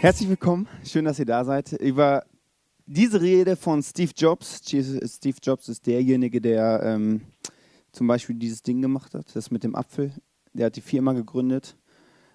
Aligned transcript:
Herzlich 0.00 0.28
willkommen, 0.28 0.68
schön, 0.84 1.06
dass 1.06 1.18
ihr 1.18 1.26
da 1.26 1.44
seid. 1.44 1.72
Über 1.72 2.22
diese 2.86 3.20
Rede 3.20 3.56
von 3.56 3.82
Steve 3.82 4.12
Jobs. 4.16 4.60
Steve 4.64 5.36
Jobs 5.42 5.68
ist 5.68 5.88
derjenige, 5.88 6.40
der 6.40 6.82
ähm, 6.84 7.22
zum 7.90 8.06
Beispiel 8.06 8.36
dieses 8.36 8.62
Ding 8.62 8.80
gemacht 8.80 9.12
hat, 9.14 9.34
das 9.34 9.50
mit 9.50 9.64
dem 9.64 9.74
Apfel. 9.74 10.12
Der 10.52 10.66
hat 10.66 10.76
die 10.76 10.82
Firma 10.82 11.14
gegründet. 11.14 11.76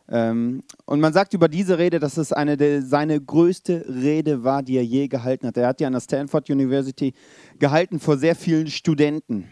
Ähm, 0.09 0.63
und 0.83 0.99
man 0.99 1.13
sagt 1.13 1.33
über 1.33 1.47
diese 1.47 1.77
Rede, 1.77 2.01
dass 2.01 2.17
es 2.17 2.33
eine 2.33 2.57
der, 2.57 2.81
seine 2.81 3.21
größte 3.21 3.85
Rede 3.87 4.43
war, 4.43 4.61
die 4.61 4.75
er 4.75 4.83
je 4.83 5.07
gehalten 5.07 5.47
hat. 5.47 5.55
Er 5.55 5.67
hat 5.67 5.79
die 5.79 5.85
an 5.85 5.93
der 5.93 6.01
Stanford 6.01 6.49
University 6.49 7.13
gehalten 7.59 8.01
vor 8.01 8.17
sehr 8.17 8.35
vielen 8.35 8.67
Studenten. 8.67 9.47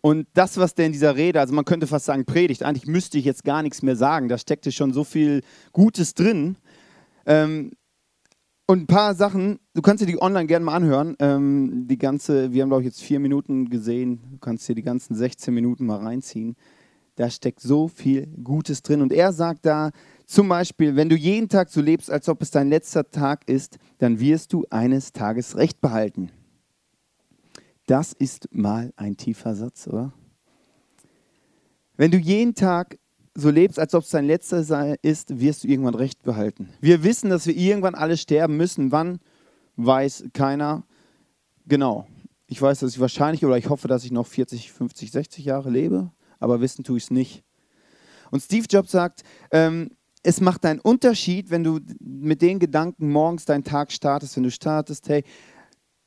Und 0.00 0.26
das, 0.32 0.56
was 0.56 0.74
der 0.74 0.86
in 0.86 0.92
dieser 0.92 1.14
Rede, 1.14 1.40
also 1.40 1.54
man 1.54 1.66
könnte 1.66 1.86
fast 1.86 2.06
sagen 2.06 2.24
Predigt, 2.24 2.62
eigentlich 2.62 2.86
müsste 2.86 3.18
ich 3.18 3.26
jetzt 3.26 3.44
gar 3.44 3.62
nichts 3.62 3.82
mehr 3.82 3.96
sagen, 3.96 4.30
da 4.30 4.38
steckte 4.38 4.72
schon 4.72 4.94
so 4.94 5.04
viel 5.04 5.42
Gutes 5.72 6.14
drin. 6.14 6.56
Ähm, 7.26 7.72
und 8.66 8.84
ein 8.84 8.86
paar 8.86 9.14
Sachen, 9.14 9.58
du 9.74 9.82
kannst 9.82 10.02
dir 10.02 10.06
die 10.06 10.20
online 10.20 10.46
gerne 10.46 10.64
mal 10.64 10.74
anhören. 10.74 11.16
Ähm, 11.18 11.86
die 11.88 11.98
ganze, 11.98 12.52
wir 12.52 12.62
haben 12.62 12.70
glaube 12.70 12.82
ich 12.82 12.86
jetzt 12.86 13.02
vier 13.02 13.20
Minuten 13.20 13.68
gesehen, 13.68 14.20
du 14.30 14.38
kannst 14.38 14.68
dir 14.68 14.74
die 14.74 14.82
ganzen 14.82 15.14
16 15.14 15.52
Minuten 15.52 15.84
mal 15.84 15.98
reinziehen. 15.98 16.56
Da 17.16 17.28
steckt 17.28 17.60
so 17.60 17.88
viel 17.88 18.26
Gutes 18.42 18.82
drin. 18.82 19.02
Und 19.02 19.12
er 19.12 19.32
sagt 19.32 19.66
da 19.66 19.90
zum 20.26 20.48
Beispiel, 20.48 20.96
wenn 20.96 21.10
du 21.10 21.16
jeden 21.16 21.48
Tag 21.48 21.68
so 21.68 21.82
lebst, 21.82 22.10
als 22.10 22.28
ob 22.28 22.40
es 22.40 22.50
dein 22.50 22.70
letzter 22.70 23.10
Tag 23.10 23.46
ist, 23.48 23.78
dann 23.98 24.18
wirst 24.20 24.52
du 24.52 24.64
eines 24.70 25.12
Tages 25.12 25.56
Recht 25.56 25.80
behalten. 25.80 26.30
Das 27.86 28.12
ist 28.14 28.48
mal 28.52 28.92
ein 28.96 29.16
tiefer 29.16 29.54
Satz, 29.54 29.86
oder? 29.86 30.14
Wenn 31.96 32.10
du 32.10 32.16
jeden 32.16 32.54
Tag 32.54 32.98
so 33.34 33.50
lebst, 33.50 33.78
als 33.78 33.94
ob 33.94 34.04
es 34.04 34.10
dein 34.10 34.26
letzter 34.26 34.96
ist, 35.02 35.40
wirst 35.40 35.64
du 35.64 35.68
irgendwann 35.68 35.94
Recht 35.94 36.22
behalten. 36.22 36.68
Wir 36.80 37.02
wissen, 37.02 37.30
dass 37.30 37.46
wir 37.46 37.56
irgendwann 37.56 37.94
alle 37.94 38.16
sterben 38.16 38.56
müssen. 38.56 38.92
Wann, 38.92 39.20
weiß 39.76 40.24
keiner. 40.32 40.84
Genau. 41.66 42.06
Ich 42.46 42.60
weiß, 42.60 42.80
dass 42.80 42.92
ich 42.92 43.00
wahrscheinlich 43.00 43.44
oder 43.44 43.56
ich 43.56 43.70
hoffe, 43.70 43.88
dass 43.88 44.04
ich 44.04 44.10
noch 44.10 44.26
40, 44.26 44.72
50, 44.72 45.10
60 45.10 45.44
Jahre 45.44 45.70
lebe, 45.70 46.10
aber 46.38 46.60
wissen 46.60 46.84
tue 46.84 46.98
ich 46.98 47.04
es 47.04 47.10
nicht. 47.10 47.42
Und 48.30 48.42
Steve 48.42 48.66
Jobs 48.68 48.90
sagt, 48.90 49.22
ähm, 49.50 49.90
es 50.22 50.40
macht 50.40 50.64
einen 50.66 50.80
Unterschied, 50.80 51.50
wenn 51.50 51.64
du 51.64 51.80
mit 52.00 52.42
den 52.42 52.58
Gedanken 52.58 53.10
morgens 53.10 53.44
deinen 53.44 53.64
Tag 53.64 53.90
startest, 53.90 54.36
wenn 54.36 54.42
du 54.44 54.50
startest, 54.50 55.08
hey, 55.08 55.24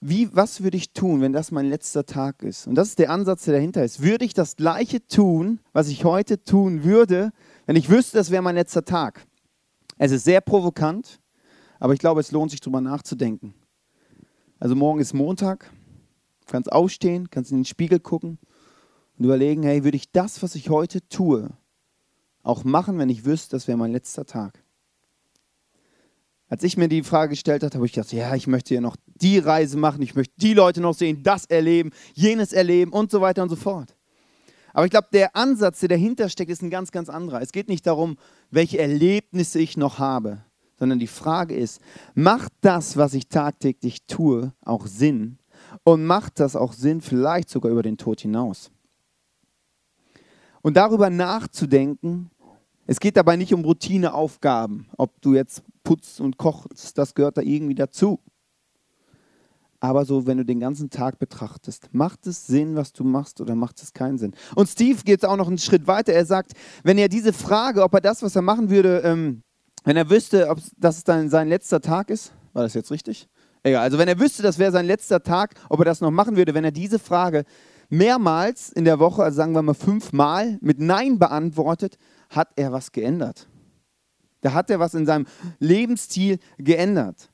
wie, 0.07 0.35
was 0.35 0.61
würde 0.61 0.77
ich 0.77 0.93
tun, 0.93 1.21
wenn 1.21 1.33
das 1.33 1.51
mein 1.51 1.67
letzter 1.67 2.05
Tag 2.05 2.43
ist? 2.43 2.67
Und 2.67 2.75
das 2.75 2.89
ist 2.89 2.99
der 2.99 3.09
Ansatz, 3.09 3.45
der 3.45 3.55
dahinter 3.55 3.83
ist. 3.83 4.01
Würde 4.01 4.25
ich 4.25 4.33
das 4.33 4.55
Gleiche 4.55 5.05
tun, 5.07 5.59
was 5.73 5.87
ich 5.87 6.05
heute 6.05 6.43
tun 6.43 6.83
würde, 6.83 7.31
wenn 7.65 7.75
ich 7.75 7.89
wüsste, 7.89 8.17
das 8.17 8.29
wäre 8.29 8.43
mein 8.43 8.55
letzter 8.55 8.85
Tag? 8.85 9.25
Es 9.97 10.11
ist 10.11 10.23
sehr 10.23 10.41
provokant, 10.41 11.19
aber 11.79 11.93
ich 11.93 11.99
glaube, 11.99 12.19
es 12.19 12.31
lohnt 12.31 12.51
sich, 12.51 12.59
darüber 12.61 12.81
nachzudenken. 12.81 13.55
Also 14.59 14.75
morgen 14.75 14.99
ist 14.99 15.13
Montag, 15.13 15.71
du 16.41 16.51
kannst 16.51 16.71
aufstehen, 16.71 17.29
kannst 17.29 17.51
in 17.51 17.57
den 17.57 17.65
Spiegel 17.65 17.99
gucken 17.99 18.37
und 19.17 19.25
überlegen, 19.25 19.63
hey, 19.63 19.83
würde 19.83 19.97
ich 19.97 20.11
das, 20.11 20.43
was 20.43 20.55
ich 20.55 20.69
heute 20.69 21.07
tue, 21.07 21.49
auch 22.43 22.63
machen, 22.63 22.99
wenn 22.99 23.09
ich 23.09 23.25
wüsste, 23.25 23.55
das 23.55 23.67
wäre 23.67 23.77
mein 23.77 23.91
letzter 23.91 24.25
Tag? 24.25 24.63
Als 26.47 26.63
ich 26.63 26.77
mir 26.77 26.87
die 26.87 27.01
Frage 27.01 27.31
gestellt 27.31 27.63
habe, 27.63 27.73
habe 27.73 27.85
ich 27.87 27.93
gedacht, 27.93 28.13
ja, 28.13 28.35
ich 28.35 28.45
möchte 28.45 28.75
ja 28.75 28.81
noch 28.81 28.97
die 29.15 29.39
Reise 29.39 29.77
machen, 29.77 30.01
ich 30.01 30.15
möchte 30.15 30.33
die 30.37 30.53
Leute 30.53 30.81
noch 30.81 30.93
sehen, 30.93 31.23
das 31.23 31.45
erleben, 31.45 31.91
jenes 32.13 32.53
erleben 32.53 32.91
und 32.91 33.11
so 33.11 33.21
weiter 33.21 33.43
und 33.43 33.49
so 33.49 33.55
fort. 33.55 33.95
Aber 34.73 34.85
ich 34.85 34.91
glaube, 34.91 35.07
der 35.13 35.35
Ansatz, 35.35 35.79
der 35.79 35.89
dahinter 35.89 36.27
steckt, 36.27 36.51
ist 36.51 36.61
ein 36.61 36.69
ganz, 36.69 36.91
ganz 36.91 37.07
anderer. 37.09 37.41
Es 37.41 37.53
geht 37.53 37.69
nicht 37.69 37.87
darum, 37.87 38.17
welche 38.51 38.77
Erlebnisse 38.77 39.59
ich 39.59 39.77
noch 39.77 39.99
habe, 39.99 40.43
sondern 40.77 40.99
die 40.99 41.07
Frage 41.07 41.55
ist, 41.55 41.79
macht 42.13 42.51
das, 42.59 42.97
was 42.97 43.13
ich 43.13 43.29
tagtäglich 43.29 44.05
tue, 44.05 44.51
auch 44.61 44.85
Sinn? 44.85 45.37
Und 45.85 46.05
macht 46.05 46.41
das 46.41 46.57
auch 46.57 46.73
Sinn, 46.73 46.99
vielleicht 46.99 47.49
sogar 47.49 47.71
über 47.71 47.83
den 47.83 47.97
Tod 47.97 48.19
hinaus? 48.19 48.69
Und 50.61 50.75
darüber 50.75 51.09
nachzudenken, 51.09 52.31
es 52.85 52.99
geht 52.99 53.17
dabei 53.17 53.37
nicht 53.37 53.53
um 53.53 53.63
Routineaufgaben, 53.63 54.87
ob 54.97 55.21
du 55.21 55.35
jetzt 55.35 55.63
putzt 55.83 56.19
und 56.19 56.37
kochst, 56.37 56.97
das 56.97 57.15
gehört 57.15 57.37
da 57.37 57.41
irgendwie 57.41 57.75
dazu. 57.75 58.19
Aber 59.85 60.03
so, 60.03 60.25
wenn 60.25 60.39
du 60.39 60.45
den 60.45 60.59
ganzen 60.59 60.89
Tag 60.89 61.19
betrachtest, 61.19 61.89
macht 61.91 62.25
es 62.25 62.47
Sinn, 62.47 62.75
was 62.75 62.91
du 62.91 63.03
machst, 63.03 63.39
oder 63.39 63.53
macht 63.53 63.83
es 63.83 63.93
keinen 63.93 64.17
Sinn? 64.17 64.33
Und 64.55 64.67
Steve 64.67 65.03
geht 65.05 65.23
auch 65.23 65.37
noch 65.37 65.47
einen 65.47 65.59
Schritt 65.59 65.85
weiter. 65.85 66.11
Er 66.11 66.25
sagt, 66.25 66.53
wenn 66.83 66.97
er 66.97 67.07
diese 67.07 67.33
Frage, 67.33 67.83
ob 67.83 67.93
er 67.93 68.01
das, 68.01 68.23
was 68.23 68.35
er 68.35 68.41
machen 68.41 68.71
würde, 68.71 69.01
ähm, 69.01 69.43
wenn 69.83 69.95
er 69.95 70.09
wüsste, 70.09 70.49
ob 70.49 70.57
das 70.75 71.03
dann 71.03 71.29
sein 71.29 71.49
letzter 71.49 71.81
Tag 71.81 72.09
ist, 72.09 72.33
war 72.53 72.63
das 72.63 72.73
jetzt 72.73 72.89
richtig? 72.89 73.27
Egal, 73.61 73.83
also 73.83 73.99
wenn 73.99 74.07
er 74.07 74.19
wüsste, 74.19 74.41
das 74.41 74.57
wäre 74.57 74.71
sein 74.71 74.87
letzter 74.87 75.21
Tag, 75.21 75.53
ob 75.69 75.77
er 75.77 75.85
das 75.85 76.01
noch 76.01 76.09
machen 76.09 76.35
würde, 76.35 76.55
wenn 76.55 76.63
er 76.63 76.71
diese 76.71 76.97
Frage 76.97 77.43
mehrmals 77.89 78.71
in 78.71 78.85
der 78.85 78.97
Woche, 78.97 79.21
also 79.21 79.35
sagen 79.35 79.53
wir 79.53 79.61
mal 79.61 79.75
fünfmal, 79.75 80.57
mit 80.61 80.79
Nein 80.79 81.19
beantwortet, 81.19 81.99
hat 82.31 82.49
er 82.55 82.71
was 82.71 82.91
geändert. 82.91 83.47
Da 84.41 84.53
hat 84.53 84.71
er 84.71 84.79
was 84.79 84.95
in 84.95 85.05
seinem 85.05 85.27
Lebensstil 85.59 86.39
geändert. 86.57 87.29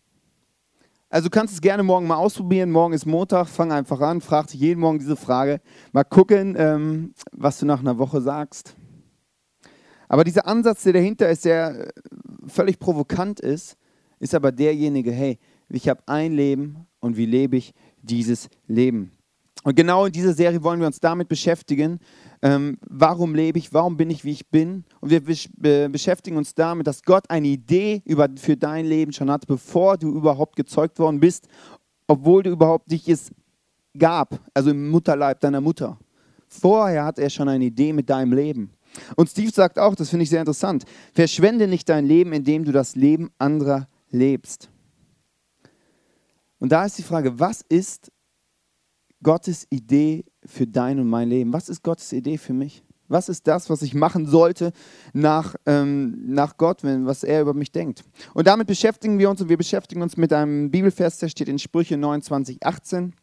Also 1.11 1.27
du 1.27 1.29
kannst 1.29 1.53
es 1.53 1.59
gerne 1.59 1.83
morgen 1.83 2.07
mal 2.07 2.15
ausprobieren. 2.15 2.71
Morgen 2.71 2.93
ist 2.93 3.05
Montag, 3.05 3.49
fang 3.49 3.73
einfach 3.73 3.99
an, 3.99 4.21
frag 4.21 4.47
dich 4.47 4.61
jeden 4.61 4.79
Morgen 4.79 4.97
diese 4.97 5.17
Frage. 5.17 5.59
Mal 5.91 6.05
gucken, 6.05 6.55
ähm, 6.57 7.13
was 7.33 7.59
du 7.59 7.65
nach 7.65 7.81
einer 7.81 7.97
Woche 7.97 8.21
sagst. 8.21 8.77
Aber 10.07 10.23
dieser 10.23 10.47
Ansatz, 10.47 10.83
der 10.83 10.93
dahinter 10.93 11.29
ist, 11.29 11.43
der 11.43 11.87
äh, 11.87 11.91
völlig 12.47 12.79
provokant 12.79 13.41
ist, 13.41 13.75
ist 14.19 14.33
aber 14.33 14.53
derjenige, 14.53 15.11
hey, 15.11 15.37
ich 15.67 15.89
habe 15.89 16.01
ein 16.05 16.31
Leben 16.31 16.87
und 17.01 17.17
wie 17.17 17.25
lebe 17.25 17.57
ich 17.57 17.73
dieses 18.01 18.49
Leben? 18.67 19.11
Und 19.63 19.75
genau 19.75 20.05
in 20.05 20.11
dieser 20.11 20.33
Serie 20.33 20.63
wollen 20.63 20.79
wir 20.79 20.87
uns 20.87 20.99
damit 20.99 21.27
beschäftigen, 21.27 21.99
ähm, 22.41 22.77
warum 22.81 23.35
lebe 23.35 23.59
ich, 23.59 23.73
warum 23.73 23.95
bin 23.95 24.09
ich, 24.09 24.23
wie 24.23 24.31
ich 24.31 24.49
bin. 24.49 24.85
Und 24.99 25.11
wir 25.11 25.21
be 25.21 25.89
beschäftigen 25.89 26.37
uns 26.37 26.55
damit, 26.55 26.87
dass 26.87 27.03
Gott 27.03 27.29
eine 27.29 27.47
Idee 27.47 28.01
über, 28.05 28.27
für 28.35 28.57
dein 28.57 28.85
Leben 28.85 29.13
schon 29.13 29.29
hat, 29.29 29.45
bevor 29.45 29.97
du 29.97 30.11
überhaupt 30.11 30.55
gezeugt 30.55 30.97
worden 30.97 31.19
bist, 31.19 31.47
obwohl 32.07 32.41
du 32.43 32.49
überhaupt 32.49 32.91
dich 32.91 33.07
es 33.07 33.31
gab, 33.97 34.39
also 34.53 34.71
im 34.71 34.89
Mutterleib 34.89 35.39
deiner 35.39 35.61
Mutter. 35.61 35.99
Vorher 36.47 37.05
hat 37.05 37.19
er 37.19 37.29
schon 37.29 37.47
eine 37.47 37.65
Idee 37.65 37.93
mit 37.93 38.09
deinem 38.09 38.33
Leben. 38.33 38.71
Und 39.15 39.29
Steve 39.29 39.51
sagt 39.51 39.79
auch, 39.79 39.95
das 39.95 40.09
finde 40.09 40.23
ich 40.23 40.29
sehr 40.29 40.41
interessant, 40.41 40.83
verschwende 41.13 41.67
nicht 41.67 41.87
dein 41.87 42.05
Leben, 42.05 42.33
indem 42.33 42.65
du 42.65 42.71
das 42.71 42.95
Leben 42.95 43.29
anderer 43.37 43.87
lebst. 44.09 44.69
Und 46.59 46.71
da 46.71 46.85
ist 46.85 46.97
die 46.97 47.03
Frage, 47.03 47.39
was 47.39 47.61
ist 47.61 48.11
Gottes 49.23 49.67
Idee 49.69 50.25
für 50.45 50.67
dein 50.67 50.99
und 50.99 51.07
mein 51.07 51.29
Leben? 51.29 51.53
Was 51.53 51.69
ist 51.69 51.83
Gottes 51.83 52.11
Idee 52.13 52.37
für 52.37 52.53
mich? 52.53 52.83
Was 53.07 53.27
ist 53.27 53.45
das, 53.45 53.69
was 53.69 53.81
ich 53.81 53.93
machen 53.93 54.25
sollte 54.25 54.71
nach, 55.11 55.55
ähm, 55.65 56.33
nach 56.33 56.55
Gott, 56.55 56.83
wenn, 56.83 57.05
was 57.05 57.23
er 57.23 57.41
über 57.41 57.53
mich 57.53 57.71
denkt? 57.71 58.05
Und 58.33 58.47
damit 58.47 58.67
beschäftigen 58.67 59.19
wir 59.19 59.29
uns 59.29 59.41
und 59.41 59.49
wir 59.49 59.57
beschäftigen 59.57 60.01
uns 60.01 60.15
mit 60.15 60.31
einem 60.31 60.71
Bibelvers, 60.71 61.17
der 61.17 61.27
steht 61.27 61.49
in 61.49 61.59
Sprüche 61.59 61.97
29, 61.97 62.65
18. 62.65 63.13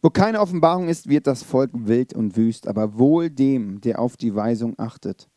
Wo 0.00 0.08
keine 0.08 0.40
Offenbarung 0.40 0.88
ist, 0.88 1.10
wird 1.10 1.26
das 1.26 1.42
Volk 1.42 1.70
wild 1.74 2.14
und 2.14 2.38
wüst, 2.38 2.66
aber 2.66 2.96
wohl 2.96 3.28
dem, 3.28 3.82
der 3.82 3.98
auf 3.98 4.16
die 4.16 4.34
Weisung 4.34 4.74
achtet. 4.78 5.28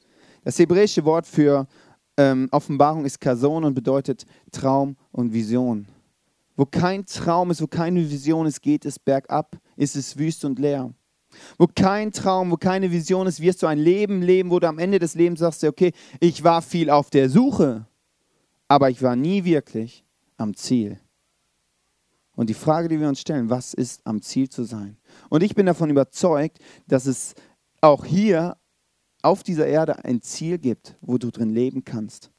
Das 0.46 0.58
hebräische 0.58 1.04
Wort 1.04 1.28
für 1.28 1.68
ähm, 2.16 2.48
Offenbarung 2.52 3.04
ist 3.04 3.20
Kason 3.20 3.66
und 3.66 3.74
bedeutet 3.74 4.26
Traum 4.54 4.96
und 5.12 5.34
Vision. 5.34 5.88
Wo 6.56 6.66
kein 6.66 7.06
Traum 7.06 7.52
ist, 7.52 7.62
wo 7.62 7.68
keine 7.68 8.10
Vision 8.10 8.46
ist, 8.46 8.62
geht 8.62 8.86
es 8.86 9.00
bergab, 9.00 9.58
ist 9.76 9.96
es 9.96 10.18
wüst 10.18 10.46
und 10.46 10.60
leer. 10.60 10.94
Wo 11.58 11.68
kein 11.68 12.12
Traum, 12.12 12.52
wo 12.52 12.58
keine 12.58 12.92
Vision 12.92 13.26
ist, 13.26 13.40
wirst 13.40 13.64
du 13.64 13.68
ein 13.68 13.80
Leben 13.80 14.22
leben, 14.22 14.52
wo 14.52 14.60
du 14.60 14.68
am 14.68 14.78
Ende 14.78 15.00
des 15.00 15.16
Lebens 15.16 15.40
sagst, 15.40 15.64
okay, 15.64 15.92
ich 16.20 16.44
war 16.44 16.62
viel 16.62 16.90
auf 16.90 17.10
der 17.10 17.30
Suche, 17.30 17.88
aber 18.68 18.90
ich 18.92 19.02
war 19.02 19.16
nie 19.16 19.44
wirklich 19.44 20.06
am 20.38 20.56
Ziel. 20.56 21.00
Und 22.36 22.50
die 22.50 22.56
Frage, 22.56 22.88
die 22.88 23.00
wir 23.00 23.08
uns 23.08 23.20
stellen, 23.20 23.50
was 23.50 23.74
ist 23.74 24.06
am 24.06 24.22
Ziel 24.22 24.50
zu 24.50 24.64
sein? 24.64 24.98
Und 25.30 25.44
ich 25.44 25.56
bin 25.56 25.66
davon 25.66 25.90
überzeugt, 25.90 26.60
dass 26.88 27.06
es 27.06 27.36
auch 27.82 28.06
hier 28.06 28.58
auf 29.22 29.44
dieser 29.44 29.68
Erde 29.68 30.04
ein 30.04 30.22
Ziel 30.22 30.58
gibt, 30.58 30.98
wo 31.02 31.18
du 31.18 31.32
drin 31.32 31.52
leben 31.52 31.84
kannst. 31.84 32.32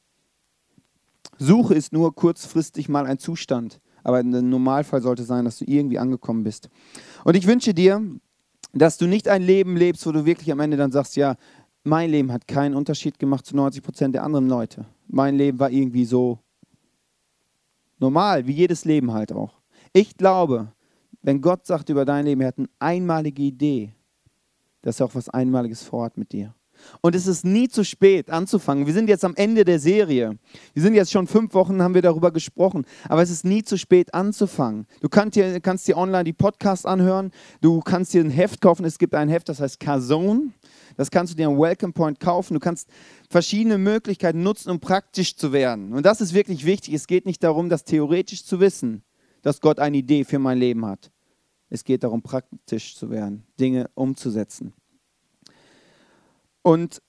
Suche 1.39 1.75
ist 1.75 1.93
nur 1.93 2.15
kurzfristig 2.15 2.89
mal 2.89 3.07
ein 3.07 3.19
Zustand 3.19 3.81
aber 4.05 4.21
im 4.21 4.49
Normalfall 4.49 5.03
sollte 5.03 5.25
sein, 5.25 5.45
dass 5.45 5.59
du 5.59 5.65
irgendwie 5.67 5.99
angekommen 5.99 6.45
bist. 6.45 6.69
Und 7.25 7.37
ich 7.37 7.47
wünsche 7.47 7.75
dir, 7.75 8.03
dass 8.73 8.99
du 8.99 9.07
nicht 9.07 9.29
ein 9.29 9.43
Leben 9.43 9.77
lebst, 9.77 10.07
wo 10.07 10.13
du 10.13 10.25
wirklich 10.25 10.53
am 10.53 10.61
Ende 10.61 10.77
dann 10.77 10.93
sagst, 10.93 11.17
ja, 11.17 11.37
mein 11.83 12.11
Leben 12.11 12.33
hat 12.33 12.47
keinen 12.47 12.75
Unterschied 12.75 13.19
gemacht 13.19 13.45
zu 13.47 13.57
90 13.57 13.83
Prozent 13.83 14.15
der 14.15 14.25
anderen 14.25 14.49
Leute. 14.49 14.87
Mein 15.09 15.37
Leben 15.37 15.59
war 15.59 15.71
irgendwie 15.71 16.05
so 16.05 16.39
normal, 17.99 18.47
wie 18.47 18.53
jedes 18.53 18.85
Leben 18.85 19.13
halt 19.13 19.33
auch. 19.33 19.61
Ich 19.93 20.17
glaube, 20.17 20.73
wenn 21.23 21.41
Gott 21.41 21.67
sagt 21.67 21.89
über 21.89 22.05
dein 22.05 22.25
Leben, 22.25 22.41
er 22.41 22.49
hat 22.49 22.59
eine 22.59 22.69
einmalige 22.79 23.43
Idee, 23.43 23.93
dass 24.83 25.01
er 25.01 25.07
auch 25.07 25.15
was 25.15 25.29
Einmaliges 25.29 25.83
vorhat 25.83 26.17
mit 26.17 26.33
dir. 26.33 26.55
Und 27.01 27.15
es 27.15 27.27
ist 27.27 27.45
nie 27.45 27.69
zu 27.69 27.85
spät 27.85 28.31
anzufangen. 28.31 28.87
Wir 28.87 28.95
sind 28.95 29.09
jetzt 29.09 29.25
am 29.25 29.35
Ende 29.35 29.65
der 29.65 29.79
Serie. 29.79 30.39
Wir 30.73 30.83
sind 30.83 30.95
jetzt 30.95 31.13
schon 31.13 31.27
fünf 31.27 31.55
Wochen, 31.55 31.83
haben 31.83 31.95
wir 31.95 32.03
darüber 32.03 32.31
gesprochen. 32.31 32.85
Aber 33.09 33.23
es 33.23 33.31
ist 33.31 33.45
nie 33.45 33.63
zu 33.63 33.77
spät 33.77 34.15
anzufangen. 34.15 34.87
Du 35.01 35.09
kannst 35.09 35.37
dir, 35.37 35.61
kannst 35.61 35.89
dir 35.89 35.97
online 35.97 36.25
die 36.25 36.33
Podcasts 36.33 36.87
anhören. 36.87 37.31
Du 37.61 37.81
kannst 37.81 38.15
dir 38.15 38.23
ein 38.23 38.31
Heft 38.31 38.61
kaufen. 38.61 38.85
Es 38.85 38.99
gibt 38.99 39.15
ein 39.15 39.29
Heft, 39.29 39.49
das 39.49 39.61
heißt 39.61 39.81
Kazone. 39.81 40.53
Das 40.97 41.11
kannst 41.11 41.33
du 41.33 41.37
dir 41.37 41.49
am 41.49 41.59
Welcome 41.59 41.93
Point 41.93 42.21
kaufen. 42.21 42.55
Du 42.55 42.61
kannst 42.61 42.89
verschiedene 43.29 43.79
Möglichkeiten 43.79 44.43
nutzen, 44.43 44.71
um 44.71 44.81
praktisch 44.81 45.37
zu 45.37 45.53
werden. 45.53 45.93
Und 45.93 46.07
das 46.07 46.21
ist 46.21 46.35
wirklich 46.35 46.65
wichtig. 46.65 46.95
Es 46.95 47.07
geht 47.07 47.27
nicht 47.27 47.43
darum, 47.43 47.69
das 47.69 47.85
theoretisch 47.85 48.45
zu 48.45 48.61
wissen, 48.61 49.03
dass 49.43 49.61
Gott 49.61 49.79
eine 49.79 49.97
Idee 49.97 50.25
für 50.25 50.39
mein 50.39 50.59
Leben 50.59 50.87
hat. 50.87 51.11
Es 51.69 51.85
geht 51.85 52.05
darum, 52.05 52.23
praktisch 52.23 52.97
zu 52.97 53.11
werden, 53.11 53.45
Dinge 53.59 53.91
umzusetzen. 53.95 54.73
Und 56.65 57.03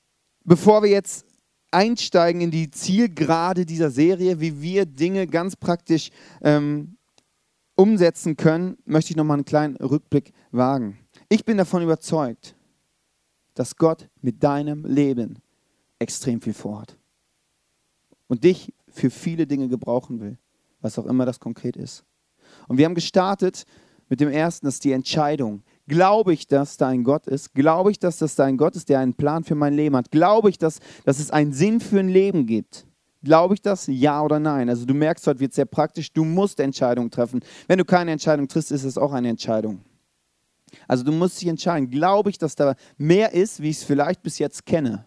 bevor 0.44 0.84
wir 0.84 0.90
jetzt 0.90 1.26
einsteigen 1.72 2.42
in 2.42 2.52
die 2.52 2.70
Zielgerade 2.70 3.66
dieser 3.66 3.90
Serie, 3.90 4.42
wie 4.42 4.62
wir 4.62 4.86
Dinge 4.86 5.28
ganz 5.28 5.56
praktisch 5.56 6.10
ähm, 6.42 6.98
umsetzen 7.76 8.36
können, 8.36 8.78
möchte 8.86 9.12
ich 9.12 9.16
nochmal 9.16 9.36
einen 9.36 9.46
kleinen 9.46 9.78
Rückblick 9.78 10.34
wagen. 10.52 11.00
Ich 11.30 11.46
bin 11.46 11.58
davon 11.58 11.82
überzeugt, 11.82 12.56
dass 13.54 13.78
Gott 13.78 14.10
mit 14.22 14.44
deinem 14.44 14.86
Leben 14.86 15.40
extrem 16.00 16.42
viel 16.42 16.54
vorhat 16.54 16.98
und 18.28 18.44
dich 18.44 18.74
für 18.90 19.10
viele 19.10 19.48
Dinge 19.48 19.70
gebrauchen 19.70 20.20
will, 20.20 20.38
was 20.82 21.00
auch 21.00 21.06
immer 21.06 21.26
das 21.26 21.40
konkret 21.40 21.78
ist. 21.78 22.04
Und 22.68 22.78
wir 22.78 22.86
haben 22.86 22.96
gestartet 22.96 23.66
mit 24.10 24.20
dem 24.20 24.30
ersten, 24.30 24.66
das 24.66 24.76
ist 24.76 24.84
die 24.84 24.92
Entscheidung. 24.92 25.64
Glaube 25.88 26.34
ich, 26.34 26.48
dass 26.48 26.78
da 26.78 26.88
ein 26.88 27.04
Gott 27.04 27.28
ist? 27.28 27.54
Glaube 27.54 27.92
ich, 27.92 28.00
dass 28.00 28.18
das 28.18 28.36
da 28.36 28.46
ein 28.46 28.58
Gott 28.58 28.76
ist, 28.76 28.90
der 28.90 29.00
einen 29.00 29.14
Plan 29.14 29.44
für 29.44 29.56
mein 29.56 29.74
Leben 29.74 29.96
hat? 29.96 30.12
Glaube 30.12 30.50
ich, 30.50 30.58
dass, 30.58 30.80
dass 31.04 31.20
es 31.20 31.30
einen 31.30 31.54
Sinn 31.54 31.80
für 31.80 32.00
ein 32.00 32.10
Leben 32.10 32.48
gibt? 32.48 32.88
Glaube 33.24 33.54
ich 33.54 33.62
das? 33.62 33.88
Ja 33.88 34.22
oder 34.24 34.40
nein? 34.40 34.70
Also 34.70 34.86
du 34.86 34.94
merkst, 34.94 35.26
heute 35.28 35.40
wird 35.40 35.54
sehr 35.54 35.66
praktisch, 35.66 36.12
du 36.12 36.24
musst 36.24 36.60
Entscheidungen 36.60 37.12
treffen. 37.12 37.42
Wenn 37.68 37.78
du 37.78 37.86
keine 37.86 38.12
Entscheidung 38.12 38.48
triffst, 38.48 38.72
ist 38.72 38.84
es 38.84 38.98
auch 38.98 39.14
eine 39.14 39.30
Entscheidung. 39.30 39.82
Also 40.88 41.04
du 41.04 41.12
musst 41.12 41.42
dich 41.42 41.48
entscheiden, 41.48 41.90
glaube 41.90 42.30
ich, 42.30 42.38
dass 42.38 42.56
da 42.56 42.76
mehr 42.98 43.34
ist, 43.34 43.62
wie 43.62 43.70
ich 43.70 43.78
es 43.78 43.84
vielleicht 43.84 44.24
bis 44.24 44.40
jetzt 44.40 44.66
kenne. 44.66 45.06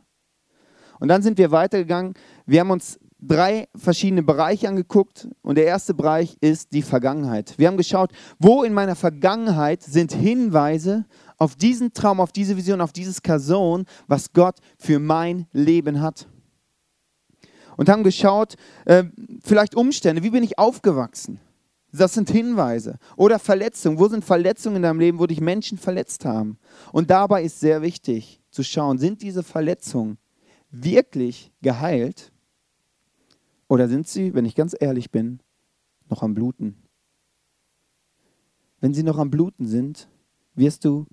Und 1.01 1.09
dann 1.09 1.23
sind 1.23 1.39
wir 1.39 1.51
weitergegangen. 1.51 2.15
Wir 2.47 2.61
haben 2.61 2.71
uns 2.71 2.99
drei 3.21 3.69
verschiedene 3.75 4.23
Bereiche 4.23 4.69
angeguckt 4.69 5.29
und 5.43 5.57
der 5.57 5.67
erste 5.67 5.95
Bereich 5.95 6.37
ist 6.41 6.73
die 6.73 6.83
Vergangenheit. 6.83 7.55
Wir 7.57 7.67
haben 7.67 7.77
geschaut, 7.77 8.13
wo 8.39 8.63
in 8.63 8.73
meiner 8.73 8.95
Vergangenheit 8.95 9.83
sind 9.83 10.13
Hinweise 10.13 11.05
auf 11.37 11.57
diesen 11.57 11.93
Traum, 11.93 12.21
auf 12.21 12.33
diese 12.33 12.57
Vision, 12.57 12.81
auf 12.81 12.93
dieses 12.93 13.23
Kason, 13.23 13.87
was 14.07 14.33
Gott 14.33 14.57
für 14.79 14.99
mein 14.99 15.47
Leben 15.53 16.01
hat. 16.01 16.29
Und 17.77 17.89
haben 17.89 18.03
geschaut, 18.03 18.55
äh, 18.87 19.05
vielleicht 19.43 19.77
Umstände, 19.77 20.23
wie 20.23 20.31
bin 20.31 20.43
ich 20.43 20.59
aufgewachsen? 20.59 21.41
Das 21.93 22.13
sind 22.13 22.31
Hinweise. 22.31 22.99
Oder 23.17 23.39
Verletzungen. 23.39 23.99
Wo 23.99 24.09
sind 24.09 24.25
Verletzungen 24.25 24.77
in 24.77 24.83
deinem 24.83 25.01
Leben, 25.01 25.19
wo 25.19 25.27
dich 25.27 25.41
Menschen 25.41 25.79
verletzt 25.79 26.25
haben? 26.25 26.59
Und 26.93 27.11
dabei 27.11 27.45
ist 27.45 27.61
sehr 27.61 27.81
wichtig 27.83 28.41
zu 28.51 28.63
schauen, 28.63 28.99
sind 28.99 29.23
diese 29.23 29.43
Verletzungen 29.43 30.19
wirklich 30.71 31.53
geheilt? 31.63 32.33
Oder 33.69 33.89
sind 33.89 34.09
sie, 34.09 34.35
wenn 34.35 34.47
ich 34.47 34.55
ganz 34.55 34.75
ehrlich 34.79 35.11
bin, 35.11 35.41
noch 36.09 36.23
am 36.23 36.35
Bluten? 36.35 36.83
Wenn 38.81 38.95
sie 38.95 39.03
noch 39.03 39.19
am 39.19 39.31
Bluten 39.31 39.67
sind, 39.67 40.09
wirst 40.55 40.85
du 40.85 41.07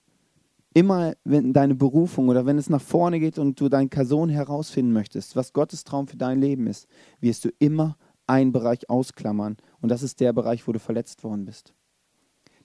immer, 0.74 1.16
wenn 1.24 1.54
deine 1.54 1.75
Berufung 1.75 2.30
oder 2.30 2.46
wenn 2.46 2.57
es 2.57 2.69
nach 2.69 2.81
vorne 2.81 3.19
geht 3.19 3.40
und 3.40 3.60
du 3.60 3.69
deinen 3.69 3.90
Person 3.90 4.30
herausfinden 4.30 4.94
möchtest, 4.94 5.36
was 5.36 5.54
Gottes 5.54 5.84
Traum 5.84 6.07
für 6.07 6.18
dein 6.18 6.40
Leben 6.40 6.68
ist, 6.68 6.88
wirst 7.19 7.46
du 7.46 7.50
immer 7.60 7.98
einen 8.28 8.52
Bereich 8.52 8.90
ausklammern. 8.90 9.57
Und 9.81 9.90
das 9.90 10.04
ist 10.04 10.19
der 10.19 10.34
Bereich, 10.34 10.68
wo 10.68 10.72
du 10.72 10.80
verletzt 10.80 11.24
worden 11.24 11.46
bist. 11.46 11.74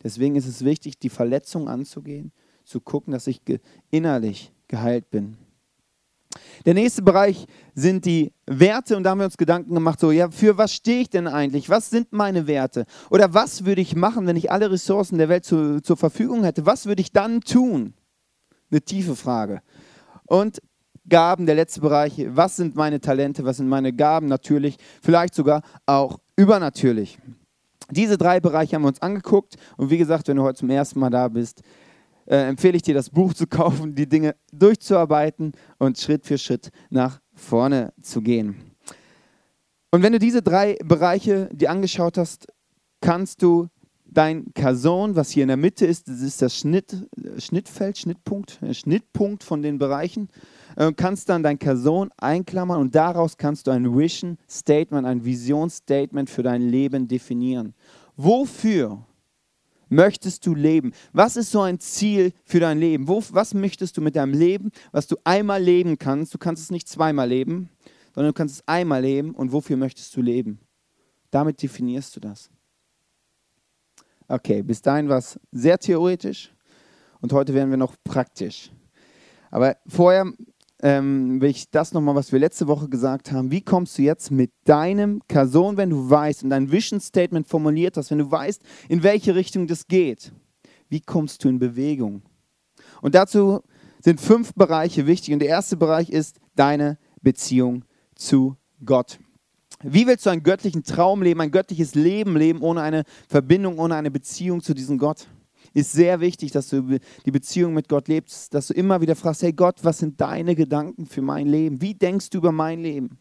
Deswegen 0.02 0.36
ist 0.36 0.46
es 0.46 0.64
wichtig, 0.64 0.98
die 0.98 1.08
Verletzung 1.08 1.68
anzugehen, 1.68 2.32
zu 2.64 2.80
gucken, 2.80 3.12
dass 3.12 3.26
ich 3.26 3.42
innerlich 3.90 4.52
geheilt 4.68 5.10
bin. 5.10 5.36
Der 6.64 6.74
nächste 6.74 7.02
Bereich 7.02 7.46
sind 7.74 8.04
die 8.04 8.32
Werte 8.46 8.96
und 8.96 9.02
da 9.02 9.10
haben 9.10 9.18
wir 9.18 9.24
uns 9.24 9.36
Gedanken 9.36 9.74
gemacht, 9.74 9.98
so, 9.98 10.12
ja, 10.12 10.30
für 10.30 10.58
was 10.58 10.72
stehe 10.72 11.00
ich 11.00 11.10
denn 11.10 11.26
eigentlich? 11.26 11.68
Was 11.70 11.90
sind 11.90 12.12
meine 12.12 12.46
Werte? 12.46 12.84
Oder 13.10 13.34
was 13.34 13.64
würde 13.64 13.80
ich 13.80 13.96
machen, 13.96 14.26
wenn 14.26 14.36
ich 14.36 14.52
alle 14.52 14.70
Ressourcen 14.70 15.18
der 15.18 15.28
Welt 15.28 15.44
zu, 15.44 15.80
zur 15.82 15.96
Verfügung 15.96 16.44
hätte? 16.44 16.66
Was 16.66 16.86
würde 16.86 17.02
ich 17.02 17.12
dann 17.12 17.40
tun? 17.40 17.94
Eine 18.70 18.82
tiefe 18.82 19.16
Frage. 19.16 19.62
Und 20.26 20.62
Gaben, 21.08 21.46
der 21.46 21.56
letzte 21.56 21.80
Bereich, 21.80 22.24
was 22.28 22.56
sind 22.56 22.76
meine 22.76 23.00
Talente, 23.00 23.44
was 23.44 23.56
sind 23.56 23.68
meine 23.68 23.92
Gaben? 23.92 24.28
Natürlich, 24.28 24.76
vielleicht 25.02 25.34
sogar 25.34 25.62
auch 25.86 26.18
übernatürlich. 26.36 27.18
Diese 27.90 28.16
drei 28.16 28.38
Bereiche 28.38 28.76
haben 28.76 28.82
wir 28.82 28.88
uns 28.88 29.02
angeguckt 29.02 29.56
und 29.76 29.90
wie 29.90 29.98
gesagt, 29.98 30.28
wenn 30.28 30.36
du 30.36 30.42
heute 30.44 30.60
zum 30.60 30.70
ersten 30.70 31.00
Mal 31.00 31.10
da 31.10 31.26
bist, 31.26 31.62
äh, 32.30 32.48
empfehle 32.48 32.76
ich 32.76 32.82
dir, 32.82 32.94
das 32.94 33.10
Buch 33.10 33.34
zu 33.34 33.46
kaufen, 33.48 33.94
die 33.94 34.08
Dinge 34.08 34.36
durchzuarbeiten 34.52 35.52
und 35.78 35.98
Schritt 35.98 36.24
für 36.24 36.38
Schritt 36.38 36.70
nach 36.88 37.20
vorne 37.34 37.92
zu 38.00 38.22
gehen. 38.22 38.54
Und 39.90 40.02
wenn 40.02 40.12
du 40.12 40.20
diese 40.20 40.40
drei 40.40 40.78
Bereiche 40.84 41.48
dir 41.52 41.70
angeschaut 41.70 42.16
hast, 42.16 42.46
kannst 43.00 43.42
du 43.42 43.68
dein 44.04 44.52
Kason, 44.54 45.16
was 45.16 45.30
hier 45.30 45.42
in 45.42 45.48
der 45.48 45.56
Mitte 45.56 45.86
ist, 45.86 46.08
das 46.08 46.20
ist 46.20 46.42
das 46.42 46.56
Schnitt, 46.56 47.08
Schnittfeld, 47.38 47.98
Schnittpunkt, 47.98 48.58
Schnittpunkt 48.72 49.42
von 49.42 49.62
den 49.62 49.78
Bereichen, 49.78 50.28
äh, 50.76 50.92
kannst 50.92 51.28
dann 51.28 51.42
dein 51.42 51.58
Kason 51.58 52.10
einklammern 52.16 52.80
und 52.80 52.94
daraus 52.94 53.36
kannst 53.36 53.66
du 53.66 53.70
ein 53.72 53.96
Vision 53.96 54.36
Statement, 54.48 55.06
ein 55.06 55.24
Visionsstatement 55.24 56.30
für 56.30 56.42
dein 56.42 56.62
Leben 56.62 57.08
definieren. 57.08 57.74
Wofür 58.16 59.04
möchtest 59.90 60.46
du 60.46 60.54
leben? 60.54 60.92
Was 61.12 61.36
ist 61.36 61.50
so 61.50 61.60
ein 61.60 61.78
Ziel 61.78 62.32
für 62.44 62.60
dein 62.60 62.78
Leben? 62.78 63.08
Wo, 63.08 63.22
was 63.30 63.52
möchtest 63.52 63.96
du 63.96 64.00
mit 64.00 64.16
deinem 64.16 64.32
Leben, 64.32 64.70
was 64.92 65.06
du 65.06 65.16
einmal 65.24 65.62
leben 65.62 65.98
kannst? 65.98 66.32
Du 66.32 66.38
kannst 66.38 66.62
es 66.62 66.70
nicht 66.70 66.88
zweimal 66.88 67.28
leben, 67.28 67.68
sondern 68.14 68.32
du 68.32 68.36
kannst 68.36 68.54
es 68.56 68.68
einmal 68.68 69.02
leben. 69.02 69.34
Und 69.34 69.52
wofür 69.52 69.76
möchtest 69.76 70.16
du 70.16 70.22
leben? 70.22 70.60
Damit 71.30 71.62
definierst 71.62 72.16
du 72.16 72.20
das. 72.20 72.50
Okay, 74.26 74.62
bis 74.62 74.80
dahin 74.80 75.08
war 75.08 75.18
es 75.18 75.38
sehr 75.50 75.78
theoretisch 75.78 76.54
und 77.20 77.32
heute 77.32 77.52
werden 77.52 77.70
wir 77.70 77.76
noch 77.76 77.96
praktisch. 78.04 78.70
Aber 79.50 79.76
vorher 79.86 80.32
ähm, 80.82 81.42
ich 81.42 81.70
das 81.70 81.92
nochmal, 81.92 82.14
was 82.14 82.32
wir 82.32 82.38
letzte 82.38 82.66
Woche 82.66 82.88
gesagt 82.88 83.32
haben. 83.32 83.50
Wie 83.50 83.60
kommst 83.60 83.98
du 83.98 84.02
jetzt 84.02 84.30
mit 84.30 84.50
deinem 84.64 85.20
Kason, 85.28 85.76
wenn 85.76 85.90
du 85.90 86.08
weißt 86.08 86.44
und 86.44 86.50
dein 86.50 86.70
Vision 86.70 87.00
Statement 87.00 87.46
formuliert 87.46 87.96
hast, 87.96 88.10
wenn 88.10 88.18
du 88.18 88.30
weißt, 88.30 88.62
in 88.88 89.02
welche 89.02 89.34
Richtung 89.34 89.66
das 89.66 89.86
geht? 89.86 90.32
Wie 90.88 91.00
kommst 91.00 91.44
du 91.44 91.48
in 91.48 91.58
Bewegung? 91.58 92.22
Und 93.02 93.14
dazu 93.14 93.62
sind 94.02 94.20
fünf 94.20 94.54
Bereiche 94.54 95.06
wichtig. 95.06 95.34
Und 95.34 95.40
der 95.40 95.48
erste 95.48 95.76
Bereich 95.76 96.10
ist 96.10 96.40
deine 96.56 96.98
Beziehung 97.22 97.84
zu 98.14 98.56
Gott. 98.84 99.18
Wie 99.82 100.06
willst 100.06 100.26
du 100.26 100.30
einen 100.30 100.42
göttlichen 100.42 100.84
Traum 100.84 101.22
leben, 101.22 101.40
ein 101.40 101.50
göttliches 101.50 101.94
Leben 101.94 102.36
leben, 102.36 102.60
ohne 102.60 102.82
eine 102.82 103.04
Verbindung, 103.28 103.78
ohne 103.78 103.94
eine 103.94 104.10
Beziehung 104.10 104.62
zu 104.62 104.74
diesem 104.74 104.98
Gott? 104.98 105.26
Ist 105.72 105.92
sehr 105.92 106.20
wichtig, 106.20 106.50
dass 106.52 106.68
du 106.68 106.98
die 107.24 107.30
Beziehung 107.30 107.74
mit 107.74 107.88
Gott 107.88 108.08
lebst, 108.08 108.54
dass 108.54 108.68
du 108.68 108.74
immer 108.74 109.00
wieder 109.00 109.14
fragst, 109.14 109.42
hey 109.42 109.52
Gott, 109.52 109.78
was 109.82 109.98
sind 109.98 110.20
deine 110.20 110.54
Gedanken 110.54 111.06
für 111.06 111.22
mein 111.22 111.46
Leben? 111.46 111.80
Wie 111.80 111.94
denkst 111.94 112.30
du 112.30 112.38
über 112.38 112.52
mein 112.52 112.80
Leben? 112.80 113.18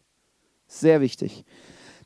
Sehr 0.66 1.00
wichtig. 1.00 1.44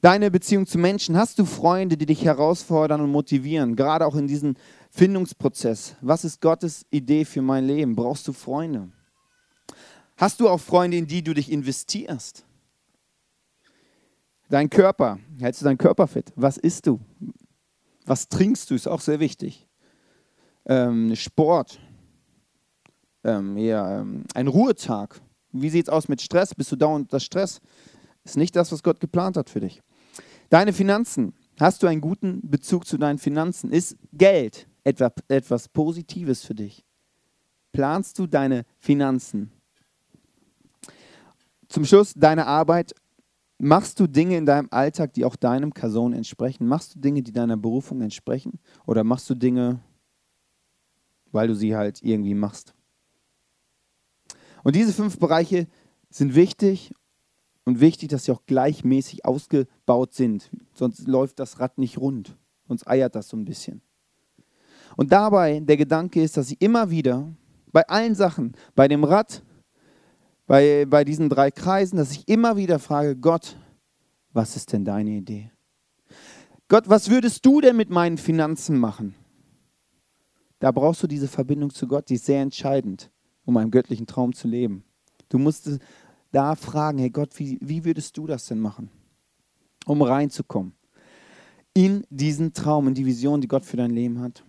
Deine 0.01 0.31
Beziehung 0.31 0.67
zu 0.67 0.77
Menschen. 0.77 1.17
Hast 1.17 1.39
du 1.39 1.47
Freunde, 1.47 1.97
die 1.97 2.05
dich 2.05 2.25
herausfordern 2.25 3.01
und 3.01 3.11
motivieren? 3.11 3.75
Gerade 3.75 4.07
auch 4.07 4.17
in 4.17 4.27
diesem 4.27 4.55
Findungsprozess. 4.91 5.97
Was 6.03 6.25
ist 6.25 6.43
Gottes 6.43 6.85
Idee 6.91 7.25
für 7.25 7.41
mein 7.41 7.67
Leben? 7.67 7.97
Brauchst 7.97 8.29
du 8.29 8.35
Freunde? 8.35 8.91
Hast 10.17 10.41
du 10.41 10.49
auch 10.49 10.61
Freunde, 10.61 10.99
in 10.99 11.07
die 11.07 11.23
du 11.23 11.33
dich 11.33 11.51
investierst? 11.51 12.45
Dein 14.51 14.69
Körper. 14.69 15.19
Hältst 15.41 15.63
du 15.63 15.65
deinen 15.65 15.79
Körper 15.79 16.07
fit? 16.07 16.33
Was 16.37 16.59
isst 16.59 16.87
du? 16.87 17.01
Was 18.05 18.29
trinkst 18.29 18.71
du? 18.71 18.75
Ist 18.75 18.87
auch 18.87 19.01
sehr 19.01 19.21
wichtig 19.21 19.64
ähm, 20.67 21.15
Sport, 21.17 21.79
ähm, 23.25 23.57
ja, 23.57 24.01
ähm, 24.01 24.25
ein 24.35 24.49
Ruhetag. 24.49 25.21
Wie 25.53 25.71
sieht 25.71 25.87
es 25.87 25.93
aus 25.93 26.09
mit 26.09 26.21
Stress? 26.21 26.55
Bist 26.55 26.73
du 26.73 26.77
dauernd 26.77 27.07
unter 27.07 27.21
Stress? 27.21 27.61
Ist 28.25 28.37
nicht 28.37 28.57
das, 28.57 28.73
was 28.73 28.83
Gott 28.83 29.01
geplant 29.01 29.37
hat 29.37 29.51
für 29.51 29.61
dich. 29.61 29.83
Deine 30.51 30.73
Finanzen. 30.73 31.35
Hast 31.59 31.83
du 31.83 31.87
einen 31.87 32.01
guten 32.01 32.41
Bezug 32.49 32.87
zu 32.87 32.99
deinen 32.99 33.19
Finanzen? 33.19 33.71
Ist 33.71 33.97
Geld 34.13 34.67
etwa, 34.83 35.13
etwas 35.29 35.69
Positives 35.69 36.45
für 36.45 36.55
dich? 36.55 36.85
Planst 37.73 38.19
du 38.19 38.27
deine 38.27 38.65
Finanzen? 38.79 39.51
Zum 41.69 41.85
Schluss, 41.85 42.15
deine 42.15 42.47
Arbeit. 42.47 42.95
Machst 43.59 44.01
du 44.01 44.07
Dinge 44.07 44.37
in 44.37 44.47
deinem 44.47 44.69
Alltag, 44.71 45.13
die 45.15 45.25
auch 45.25 45.37
deinem 45.37 45.73
Kason 45.73 46.13
entsprechen? 46.13 46.67
Machst 46.67 46.95
du 46.95 47.01
Dinge, 47.01 47.23
die 47.23 47.33
deiner 47.33 47.57
Berufung 47.57 48.01
entsprechen? 48.01 48.59
Oder 48.87 49.05
machst 49.05 49.31
du 49.31 49.35
Dinge, 49.35 49.81
weil 51.35 51.49
du 51.49 51.55
sie 51.55 51.77
halt 51.77 52.03
irgendwie 52.03 52.35
machst. 52.35 52.75
Und 54.63 54.77
diese 54.77 54.93
fünf 54.93 55.19
Bereiche 55.19 55.67
sind 56.09 56.35
wichtig 56.35 56.95
und 57.65 57.81
wichtig, 57.81 58.09
dass 58.09 58.25
sie 58.25 58.33
auch 58.33 58.47
gleichmäßig 58.47 59.25
ausgebaut 59.25 60.15
sind. 60.15 60.51
Sonst 60.73 61.07
läuft 61.07 61.39
das 61.39 61.61
Rad 61.61 61.79
nicht 61.79 61.99
rund, 61.99 62.37
sonst 62.67 62.87
eiert 62.87 63.15
das 63.15 63.29
so 63.29 63.37
ein 63.37 63.45
bisschen. 63.45 63.83
Und 64.97 65.13
dabei 65.13 65.61
der 65.61 65.77
Gedanke 65.77 66.23
ist, 66.23 66.37
dass 66.37 66.51
ich 66.51 66.61
immer 66.61 66.91
wieder 66.91 67.33
bei 67.73 67.87
allen 67.89 68.15
Sachen, 68.15 68.53
bei 68.75 68.87
dem 68.87 69.03
Rad, 69.03 69.43
bei, 70.47 70.87
bei 70.89 71.05
diesen 71.05 71.29
drei 71.29 71.51
Kreisen, 71.51 71.97
dass 71.97 72.13
ich 72.13 72.29
immer 72.29 72.57
wieder 72.57 72.79
frage, 72.79 73.17
Gott, 73.17 73.57
was 74.33 74.57
ist 74.57 74.73
denn 74.73 74.85
deine 74.85 75.11
Idee? 75.11 75.51
Gott, 76.69 76.89
was 76.89 77.11
würdest 77.11 77.45
du 77.45 77.61
denn 77.61 77.77
mit 77.77 77.91
meinen 77.91 78.19
Finanzen 78.19 78.79
machen? 78.79 79.15
Da 80.65 80.71
brauchst 80.71 81.03
du 81.03 81.07
diese 81.07 81.29
Verbindung 81.29 81.69
zu 81.69 81.87
Gott, 81.87 82.09
die 82.09 82.15
ist 82.15 82.25
sehr 82.25 82.41
entscheidend, 82.41 83.11
um 83.45 83.59
einen 83.59 83.71
göttlichen 83.71 84.07
Traum 84.07 84.33
zu 84.33 84.49
leben. 84.49 84.83
Du 85.29 85.37
musst 85.37 85.69
da 86.33 86.55
fragen, 86.55 86.97
hey 86.97 87.11
Gott, 87.11 87.39
wie, 87.39 87.59
wie 87.61 87.85
würdest 87.85 88.17
du 88.17 88.27
das 88.27 88.47
denn 88.47 88.61
machen, 88.61 88.89
um 89.85 90.01
reinzukommen 90.01 90.73
in 91.75 92.07
diesen 92.09 92.55
Traum, 92.55 92.89
in 92.89 92.95
die 92.95 93.05
Vision, 93.05 93.43
die 93.43 93.47
Gott 93.47 93.67
für 93.67 93.77
dein 93.77 93.91
Leben 93.91 94.23
hat? 94.23 94.43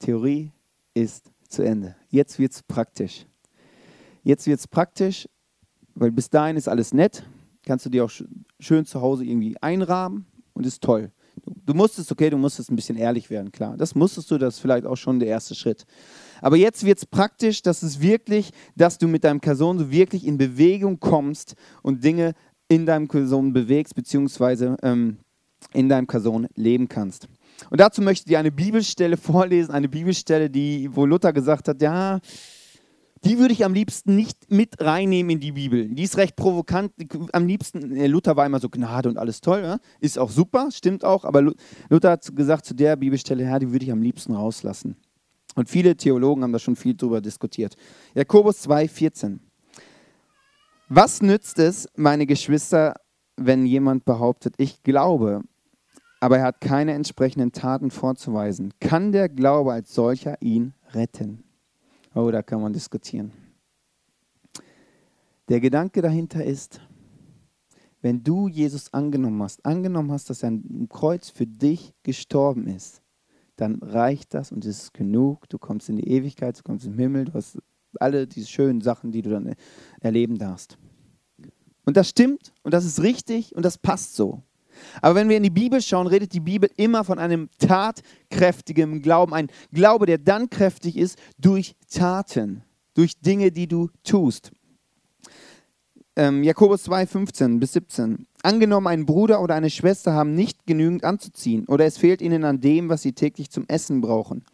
Theorie 0.00 0.52
ist 0.92 1.32
zu 1.48 1.62
Ende. 1.62 1.96
Jetzt 2.10 2.38
wird 2.38 2.52
es 2.52 2.62
praktisch. 2.62 3.24
Jetzt 4.22 4.46
wird 4.46 4.60
es 4.60 4.68
praktisch, 4.68 5.26
weil 5.94 6.12
bis 6.12 6.28
dahin 6.28 6.58
ist 6.58 6.68
alles 6.68 6.92
nett. 6.92 7.26
Kannst 7.62 7.86
du 7.86 7.88
dir 7.88 8.04
auch 8.04 8.12
schön 8.60 8.84
zu 8.84 9.00
Hause 9.00 9.24
irgendwie 9.24 9.56
einrahmen 9.62 10.26
und 10.52 10.66
ist 10.66 10.82
toll. 10.82 11.10
Du 11.44 11.74
musstest, 11.74 12.10
okay, 12.12 12.30
du 12.30 12.36
musstest 12.36 12.70
ein 12.70 12.76
bisschen 12.76 12.96
ehrlich 12.96 13.30
werden, 13.30 13.52
klar. 13.52 13.76
Das 13.76 13.94
musstest 13.94 14.30
du, 14.30 14.38
das 14.38 14.54
ist 14.54 14.60
vielleicht 14.60 14.86
auch 14.86 14.96
schon 14.96 15.18
der 15.18 15.28
erste 15.28 15.54
Schritt. 15.54 15.84
Aber 16.40 16.56
jetzt 16.56 16.84
wird 16.84 16.98
es 16.98 17.06
praktisch, 17.06 17.62
dass 17.62 17.82
es 17.82 18.00
wirklich, 18.00 18.50
dass 18.76 18.98
du 18.98 19.08
mit 19.08 19.24
deinem 19.24 19.40
Person 19.40 19.78
so 19.78 19.90
wirklich 19.90 20.26
in 20.26 20.38
Bewegung 20.38 21.00
kommst 21.00 21.54
und 21.82 22.04
Dinge 22.04 22.34
in 22.68 22.86
deinem 22.86 23.08
Person 23.08 23.52
bewegst, 23.52 23.94
beziehungsweise 23.94 24.76
ähm, 24.82 25.18
in 25.72 25.88
deinem 25.88 26.06
Person 26.06 26.48
leben 26.54 26.88
kannst. 26.88 27.28
Und 27.70 27.80
dazu 27.80 28.02
möchte 28.02 28.22
ich 28.22 28.26
dir 28.26 28.38
eine 28.38 28.52
Bibelstelle 28.52 29.16
vorlesen, 29.16 29.72
eine 29.72 29.88
Bibelstelle, 29.88 30.50
die, 30.50 30.88
wo 30.94 31.06
Luther 31.06 31.32
gesagt 31.32 31.68
hat, 31.68 31.82
ja, 31.82 32.20
die 33.24 33.38
würde 33.38 33.52
ich 33.52 33.64
am 33.64 33.74
liebsten 33.74 34.14
nicht 34.14 34.50
mit 34.50 34.80
reinnehmen 34.80 35.30
in 35.30 35.40
die 35.40 35.52
Bibel. 35.52 35.88
Die 35.88 36.02
ist 36.02 36.16
recht 36.16 36.36
provokant. 36.36 36.92
Am 37.32 37.46
liebsten, 37.46 37.96
äh, 37.96 38.06
Luther 38.06 38.36
war 38.36 38.46
immer 38.46 38.60
so 38.60 38.68
Gnade 38.68 39.08
und 39.08 39.18
alles 39.18 39.40
toll, 39.40 39.62
ja? 39.62 39.78
ist 40.00 40.18
auch 40.18 40.30
super, 40.30 40.70
stimmt 40.70 41.04
auch, 41.04 41.24
aber 41.24 41.52
Luther 41.88 42.10
hat 42.10 42.34
gesagt 42.34 42.64
zu 42.64 42.74
der 42.74 42.96
Bibelstelle, 42.96 43.44
ja, 43.44 43.58
die 43.58 43.70
würde 43.72 43.84
ich 43.84 43.92
am 43.92 44.02
liebsten 44.02 44.34
rauslassen. 44.34 44.96
Und 45.54 45.68
viele 45.68 45.96
Theologen 45.96 46.42
haben 46.42 46.52
da 46.52 46.58
schon 46.58 46.76
viel 46.76 46.94
drüber 46.94 47.20
diskutiert. 47.20 47.76
Jakobus 48.14 48.68
2,14. 48.68 49.38
Was 50.88 51.20
nützt 51.20 51.58
es, 51.58 51.88
meine 51.96 52.26
Geschwister, 52.26 52.94
wenn 53.36 53.66
jemand 53.66 54.04
behauptet, 54.04 54.54
ich 54.58 54.82
glaube, 54.82 55.42
aber 56.20 56.38
er 56.38 56.44
hat 56.44 56.60
keine 56.60 56.94
entsprechenden 56.94 57.52
Taten 57.52 57.90
vorzuweisen. 57.90 58.72
Kann 58.80 59.12
der 59.12 59.28
Glaube 59.28 59.72
als 59.72 59.94
solcher 59.94 60.40
ihn 60.40 60.74
retten? 60.92 61.44
Oh, 62.14 62.30
da 62.30 62.42
kann 62.42 62.60
man 62.60 62.72
diskutieren. 62.72 63.32
Der 65.48 65.60
Gedanke 65.60 66.02
dahinter 66.02 66.44
ist, 66.44 66.80
wenn 68.00 68.22
du 68.22 68.48
Jesus 68.48 68.92
angenommen 68.92 69.42
hast, 69.42 69.64
angenommen 69.64 70.12
hast, 70.12 70.30
dass 70.30 70.42
er 70.42 70.48
am 70.48 70.88
Kreuz 70.88 71.30
für 71.30 71.46
dich 71.46 71.94
gestorben 72.02 72.66
ist, 72.66 73.02
dann 73.56 73.76
reicht 73.82 74.34
das 74.34 74.52
und 74.52 74.64
es 74.64 74.84
ist 74.84 74.94
genug. 74.94 75.48
Du 75.48 75.58
kommst 75.58 75.88
in 75.88 75.96
die 75.96 76.08
Ewigkeit, 76.08 76.58
du 76.58 76.62
kommst 76.62 76.86
im 76.86 76.98
Himmel, 76.98 77.24
du 77.24 77.34
hast 77.34 77.58
alle 77.98 78.26
diese 78.26 78.46
schönen 78.46 78.80
Sachen, 78.80 79.10
die 79.10 79.22
du 79.22 79.30
dann 79.30 79.54
erleben 80.00 80.38
darfst. 80.38 80.78
Und 81.84 81.96
das 81.96 82.08
stimmt 82.08 82.52
und 82.62 82.72
das 82.74 82.84
ist 82.84 83.02
richtig 83.02 83.56
und 83.56 83.64
das 83.64 83.78
passt 83.78 84.14
so. 84.14 84.42
Aber 85.02 85.14
wenn 85.14 85.28
wir 85.28 85.36
in 85.36 85.42
die 85.42 85.50
Bibel 85.50 85.80
schauen, 85.80 86.06
redet 86.06 86.32
die 86.32 86.40
Bibel 86.40 86.70
immer 86.76 87.04
von 87.04 87.18
einem 87.18 87.48
tatkräftigen 87.58 89.02
Glauben. 89.02 89.34
Ein 89.34 89.48
Glaube, 89.72 90.06
der 90.06 90.18
dann 90.18 90.50
kräftig 90.50 90.96
ist 90.96 91.18
durch 91.38 91.74
Taten, 91.90 92.62
durch 92.94 93.20
Dinge, 93.20 93.52
die 93.52 93.66
du 93.66 93.90
tust. 94.04 94.52
Ähm, 96.16 96.42
Jakobus 96.42 96.82
2, 96.82 97.06
15 97.06 97.60
bis 97.60 97.74
17. 97.74 98.26
Angenommen, 98.42 98.88
ein 98.88 99.06
Bruder 99.06 99.40
oder 99.40 99.54
eine 99.54 99.70
Schwester 99.70 100.12
haben 100.14 100.34
nicht 100.34 100.66
genügend 100.66 101.04
anzuziehen 101.04 101.64
oder 101.68 101.84
es 101.86 101.96
fehlt 101.96 102.20
ihnen 102.20 102.44
an 102.44 102.60
dem, 102.60 102.88
was 102.88 103.02
sie 103.02 103.12
täglich 103.12 103.50
zum 103.50 103.64
Essen 103.68 104.00
brauchen. 104.00 104.44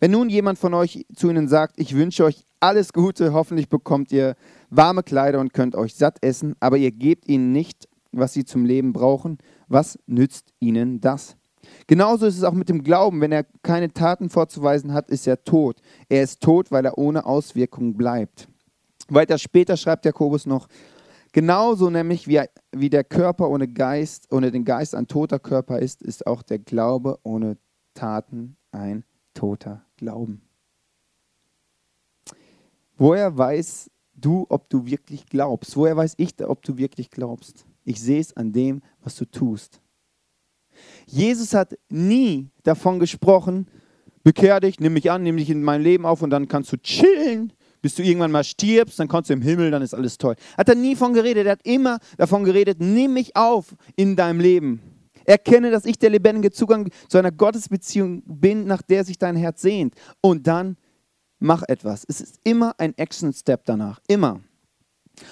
Wenn 0.00 0.12
nun 0.12 0.28
jemand 0.28 0.58
von 0.58 0.74
euch 0.74 1.06
zu 1.14 1.28
ihnen 1.28 1.48
sagt, 1.48 1.74
ich 1.78 1.94
wünsche 1.96 2.24
euch 2.24 2.44
alles 2.60 2.92
Gute, 2.92 3.32
hoffentlich 3.32 3.68
bekommt 3.68 4.12
ihr 4.12 4.36
warme 4.70 5.02
Kleider 5.02 5.40
und 5.40 5.52
könnt 5.52 5.74
euch 5.74 5.94
satt 5.94 6.18
essen, 6.20 6.54
aber 6.60 6.76
ihr 6.76 6.92
gebt 6.92 7.28
ihnen 7.28 7.52
nicht 7.52 7.87
was 8.12 8.32
sie 8.32 8.44
zum 8.44 8.64
Leben 8.64 8.92
brauchen, 8.92 9.38
was 9.68 9.98
nützt 10.06 10.52
ihnen 10.60 11.00
das? 11.00 11.36
Genauso 11.86 12.26
ist 12.26 12.36
es 12.36 12.44
auch 12.44 12.52
mit 12.52 12.68
dem 12.68 12.82
Glauben. 12.82 13.20
Wenn 13.20 13.32
er 13.32 13.44
keine 13.62 13.92
Taten 13.92 14.30
vorzuweisen 14.30 14.92
hat, 14.92 15.10
ist 15.10 15.26
er 15.26 15.44
tot. 15.44 15.80
Er 16.08 16.22
ist 16.22 16.40
tot, 16.40 16.70
weil 16.70 16.84
er 16.84 16.98
ohne 16.98 17.26
Auswirkungen 17.26 17.96
bleibt. 17.96 18.48
Weiter 19.08 19.38
später 19.38 19.76
schreibt 19.76 20.04
Jakobus 20.04 20.46
noch, 20.46 20.68
genauso 21.32 21.90
nämlich 21.90 22.28
wie, 22.28 22.40
wie 22.72 22.90
der 22.90 23.04
Körper 23.04 23.48
ohne 23.48 23.68
Geist, 23.68 24.30
ohne 24.32 24.50
den 24.50 24.64
Geist 24.64 24.94
ein 24.94 25.06
toter 25.06 25.38
Körper 25.38 25.78
ist, 25.78 26.02
ist 26.02 26.26
auch 26.26 26.42
der 26.42 26.58
Glaube 26.58 27.18
ohne 27.22 27.56
Taten 27.94 28.56
ein 28.70 29.04
toter 29.34 29.84
Glauben. 29.96 30.42
Woher 32.96 33.36
weiß 33.36 33.90
du, 34.14 34.46
ob 34.48 34.68
du 34.68 34.84
wirklich 34.84 35.26
glaubst? 35.26 35.76
Woher 35.76 35.96
weiß 35.96 36.14
ich, 36.16 36.34
ob 36.44 36.62
du 36.62 36.76
wirklich 36.76 37.10
glaubst? 37.10 37.64
Ich 37.88 38.02
sehe 38.02 38.20
es 38.20 38.36
an 38.36 38.52
dem, 38.52 38.82
was 39.02 39.16
du 39.16 39.24
tust. 39.24 39.80
Jesus 41.06 41.54
hat 41.54 41.74
nie 41.88 42.50
davon 42.62 42.98
gesprochen, 42.98 43.66
bekehr 44.22 44.60
dich, 44.60 44.78
nimm 44.78 44.92
mich 44.92 45.10
an, 45.10 45.22
nimm 45.22 45.38
dich 45.38 45.48
in 45.48 45.62
mein 45.62 45.80
Leben 45.80 46.04
auf 46.04 46.20
und 46.20 46.28
dann 46.28 46.48
kannst 46.48 46.70
du 46.70 46.76
chillen, 46.76 47.50
bis 47.80 47.94
du 47.94 48.02
irgendwann 48.02 48.30
mal 48.30 48.44
stirbst, 48.44 48.98
dann 49.00 49.08
kommst 49.08 49.30
du 49.30 49.32
im 49.32 49.40
Himmel, 49.40 49.70
dann 49.70 49.80
ist 49.80 49.94
alles 49.94 50.18
toll. 50.18 50.34
Hat 50.58 50.68
er 50.68 50.74
nie 50.74 50.96
von 50.96 51.14
geredet, 51.14 51.46
er 51.46 51.52
hat 51.52 51.66
immer 51.66 51.98
davon 52.18 52.44
geredet, 52.44 52.76
nimm 52.78 53.14
mich 53.14 53.34
auf 53.34 53.74
in 53.96 54.16
deinem 54.16 54.40
Leben. 54.40 54.82
Erkenne, 55.24 55.70
dass 55.70 55.86
ich 55.86 55.98
der 55.98 56.10
lebendige 56.10 56.50
Zugang 56.50 56.90
zu 57.08 57.16
einer 57.16 57.32
Gottesbeziehung 57.32 58.22
bin, 58.26 58.66
nach 58.66 58.82
der 58.82 59.02
sich 59.02 59.16
dein 59.18 59.36
Herz 59.36 59.62
sehnt. 59.62 59.94
Und 60.20 60.46
dann 60.46 60.76
mach 61.38 61.62
etwas. 61.68 62.04
Es 62.06 62.20
ist 62.20 62.38
immer 62.44 62.74
ein 62.76 62.96
Action-Step 62.98 63.64
danach. 63.64 64.00
Immer. 64.08 64.42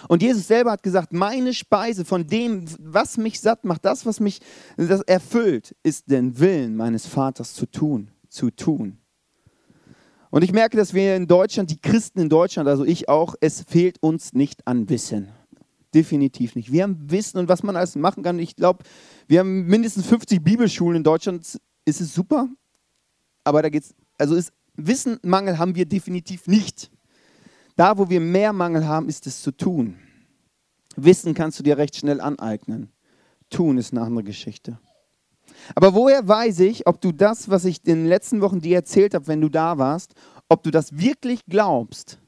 Und 0.08 0.22
Jesus 0.22 0.46
selber 0.46 0.72
hat 0.72 0.82
gesagt, 0.82 1.12
meine 1.12 1.54
Speise 1.54 2.04
von 2.04 2.26
dem, 2.26 2.64
was 2.78 3.16
mich 3.16 3.40
satt 3.40 3.64
macht, 3.64 3.84
das, 3.84 4.06
was 4.06 4.20
mich 4.20 4.40
das 4.76 5.02
erfüllt, 5.02 5.74
ist 5.82 6.10
den 6.10 6.38
Willen 6.38 6.76
meines 6.76 7.06
Vaters 7.06 7.54
zu 7.54 7.66
tun, 7.66 8.10
zu 8.28 8.50
tun. 8.50 8.98
Und 10.30 10.42
ich 10.42 10.52
merke, 10.52 10.76
dass 10.76 10.92
wir 10.92 11.16
in 11.16 11.26
Deutschland, 11.26 11.70
die 11.70 11.80
Christen 11.80 12.20
in 12.20 12.28
Deutschland, 12.28 12.68
also 12.68 12.84
ich 12.84 13.08
auch, 13.08 13.34
es 13.40 13.62
fehlt 13.62 14.02
uns 14.02 14.32
nicht 14.32 14.66
an 14.66 14.88
Wissen. 14.88 15.28
Definitiv 15.94 16.56
nicht. 16.56 16.70
Wir 16.70 16.82
haben 16.82 17.10
Wissen 17.10 17.38
und 17.38 17.48
was 17.48 17.62
man 17.62 17.76
alles 17.76 17.94
machen 17.94 18.22
kann. 18.22 18.38
Ich 18.38 18.56
glaube, 18.56 18.84
wir 19.28 19.40
haben 19.40 19.66
mindestens 19.66 20.06
50 20.06 20.42
Bibelschulen 20.42 20.96
in 20.96 21.04
Deutschland. 21.04 21.58
Ist 21.84 22.00
es 22.00 22.12
super? 22.12 22.48
Aber 23.44 23.62
da 23.62 23.68
geht's, 23.68 23.94
also 24.18 24.34
ist 24.34 24.52
Wissenmangel 24.76 25.58
haben 25.58 25.74
wir 25.74 25.86
definitiv 25.86 26.46
nicht. 26.46 26.90
Da, 27.76 27.98
wo 27.98 28.08
wir 28.08 28.20
mehr 28.20 28.52
Mangel 28.52 28.86
haben, 28.86 29.08
ist 29.08 29.26
es 29.26 29.42
zu 29.42 29.52
tun. 29.52 29.96
Wissen 30.96 31.34
kannst 31.34 31.58
du 31.58 31.62
dir 31.62 31.76
recht 31.76 31.94
schnell 31.94 32.20
aneignen. 32.22 32.90
Tun 33.50 33.76
ist 33.76 33.92
eine 33.92 34.00
andere 34.00 34.24
Geschichte. 34.24 34.78
Aber 35.74 35.94
woher 35.94 36.26
weiß 36.26 36.60
ich, 36.60 36.86
ob 36.86 37.00
du 37.00 37.12
das, 37.12 37.50
was 37.50 37.64
ich 37.64 37.86
in 37.86 37.96
den 37.96 38.06
letzten 38.06 38.40
Wochen 38.40 38.60
dir 38.60 38.76
erzählt 38.76 39.14
habe, 39.14 39.26
wenn 39.28 39.40
du 39.40 39.48
da 39.48 39.78
warst, 39.78 40.14
ob 40.48 40.62
du 40.62 40.70
das 40.70 40.98
wirklich 40.98 41.44
glaubst, 41.46 42.18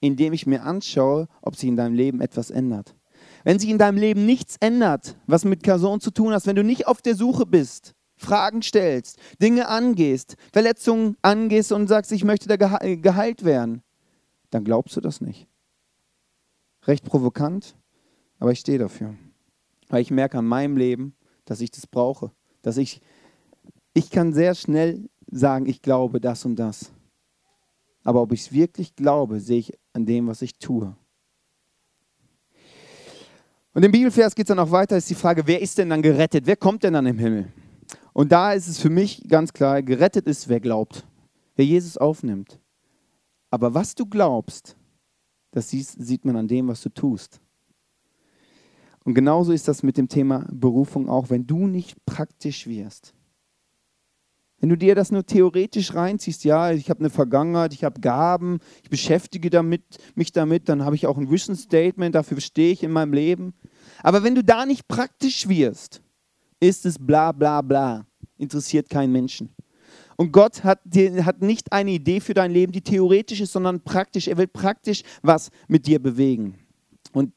indem 0.00 0.32
ich 0.32 0.46
mir 0.46 0.62
anschaue, 0.62 1.28
ob 1.42 1.56
sich 1.56 1.68
in 1.68 1.76
deinem 1.76 1.94
Leben 1.94 2.20
etwas 2.20 2.50
ändert. 2.50 2.94
Wenn 3.44 3.58
sich 3.58 3.68
in 3.68 3.78
deinem 3.78 3.98
Leben 3.98 4.26
nichts 4.26 4.56
ändert, 4.60 5.16
was 5.26 5.44
mit 5.44 5.62
Person 5.62 6.00
zu 6.00 6.12
tun 6.12 6.32
hat, 6.32 6.46
wenn 6.46 6.56
du 6.56 6.64
nicht 6.64 6.86
auf 6.86 7.02
der 7.02 7.16
Suche 7.16 7.46
bist, 7.46 7.94
Fragen 8.16 8.62
stellst, 8.62 9.18
Dinge 9.40 9.68
angehst, 9.68 10.36
Verletzungen 10.52 11.16
angehst 11.22 11.72
und 11.72 11.88
sagst, 11.88 12.12
ich 12.12 12.24
möchte 12.24 12.48
da 12.48 12.56
geheilt 12.56 13.44
werden, 13.44 13.82
dann 14.52 14.64
glaubst 14.64 14.96
du 14.96 15.00
das 15.00 15.20
nicht. 15.20 15.48
Recht 16.86 17.04
provokant, 17.04 17.74
aber 18.38 18.52
ich 18.52 18.60
stehe 18.60 18.78
dafür. 18.78 19.14
Weil 19.88 20.02
ich 20.02 20.10
merke 20.10 20.38
an 20.38 20.46
meinem 20.46 20.76
Leben, 20.76 21.14
dass 21.44 21.60
ich 21.60 21.70
das 21.70 21.86
brauche. 21.86 22.30
Dass 22.60 22.76
ich, 22.76 23.00
ich 23.94 24.10
kann 24.10 24.32
sehr 24.32 24.54
schnell 24.54 25.08
sagen, 25.30 25.66
ich 25.66 25.80
glaube 25.80 26.20
das 26.20 26.44
und 26.44 26.56
das. 26.56 26.92
Aber 28.04 28.20
ob 28.20 28.32
ich 28.32 28.42
es 28.42 28.52
wirklich 28.52 28.94
glaube, 28.94 29.40
sehe 29.40 29.58
ich 29.58 29.78
an 29.92 30.06
dem, 30.06 30.26
was 30.26 30.42
ich 30.42 30.58
tue. 30.58 30.94
Und 33.74 33.82
im 33.82 33.92
Bibelvers 33.92 34.34
geht 34.34 34.44
es 34.44 34.48
dann 34.48 34.58
auch 34.58 34.70
weiter, 34.70 34.98
ist 34.98 35.08
die 35.08 35.14
Frage, 35.14 35.46
wer 35.46 35.62
ist 35.62 35.78
denn 35.78 35.88
dann 35.88 36.02
gerettet? 36.02 36.46
Wer 36.46 36.56
kommt 36.56 36.82
denn 36.82 36.92
dann 36.92 37.06
im 37.06 37.18
Himmel? 37.18 37.50
Und 38.12 38.32
da 38.32 38.52
ist 38.52 38.68
es 38.68 38.78
für 38.78 38.90
mich 38.90 39.26
ganz 39.28 39.54
klar, 39.54 39.82
gerettet 39.82 40.26
ist, 40.26 40.48
wer 40.48 40.60
glaubt. 40.60 41.06
Wer 41.54 41.64
Jesus 41.64 41.96
aufnimmt. 41.96 42.58
Aber 43.52 43.74
was 43.74 43.94
du 43.94 44.06
glaubst, 44.06 44.76
das 45.50 45.68
sieht 45.68 46.24
man 46.24 46.36
an 46.36 46.48
dem, 46.48 46.68
was 46.68 46.80
du 46.80 46.88
tust. 46.88 47.38
Und 49.04 49.12
genauso 49.12 49.52
ist 49.52 49.68
das 49.68 49.82
mit 49.82 49.98
dem 49.98 50.08
Thema 50.08 50.46
Berufung 50.50 51.10
auch, 51.10 51.28
wenn 51.28 51.46
du 51.46 51.66
nicht 51.66 52.02
praktisch 52.06 52.66
wirst. 52.66 53.12
Wenn 54.58 54.70
du 54.70 54.78
dir 54.78 54.94
das 54.94 55.12
nur 55.12 55.26
theoretisch 55.26 55.94
reinziehst, 55.94 56.44
ja, 56.44 56.72
ich 56.72 56.88
habe 56.88 57.00
eine 57.00 57.10
Vergangenheit, 57.10 57.74
ich 57.74 57.84
habe 57.84 58.00
Gaben, 58.00 58.60
ich 58.84 58.88
beschäftige 58.88 59.50
damit, 59.50 59.82
mich 60.14 60.32
damit, 60.32 60.70
dann 60.70 60.82
habe 60.82 60.96
ich 60.96 61.06
auch 61.06 61.18
ein 61.18 61.30
Vision 61.30 61.54
Statement, 61.54 62.14
dafür 62.14 62.40
stehe 62.40 62.72
ich 62.72 62.82
in 62.82 62.90
meinem 62.90 63.12
Leben. 63.12 63.52
Aber 64.02 64.22
wenn 64.22 64.34
du 64.34 64.42
da 64.42 64.64
nicht 64.64 64.88
praktisch 64.88 65.46
wirst, 65.46 66.00
ist 66.58 66.86
es 66.86 66.98
bla 66.98 67.32
bla 67.32 67.60
bla, 67.60 68.06
interessiert 68.38 68.88
keinen 68.88 69.12
Menschen. 69.12 69.54
Und 70.16 70.32
Gott 70.32 70.64
hat, 70.64 70.80
dir, 70.84 71.24
hat 71.24 71.42
nicht 71.42 71.72
eine 71.72 71.92
Idee 71.92 72.20
für 72.20 72.34
dein 72.34 72.50
Leben, 72.50 72.72
die 72.72 72.82
theoretisch 72.82 73.40
ist, 73.40 73.52
sondern 73.52 73.80
praktisch. 73.80 74.28
Er 74.28 74.36
will 74.36 74.48
praktisch 74.48 75.02
was 75.22 75.50
mit 75.68 75.86
dir 75.86 76.00
bewegen. 76.00 76.58
Und 77.12 77.32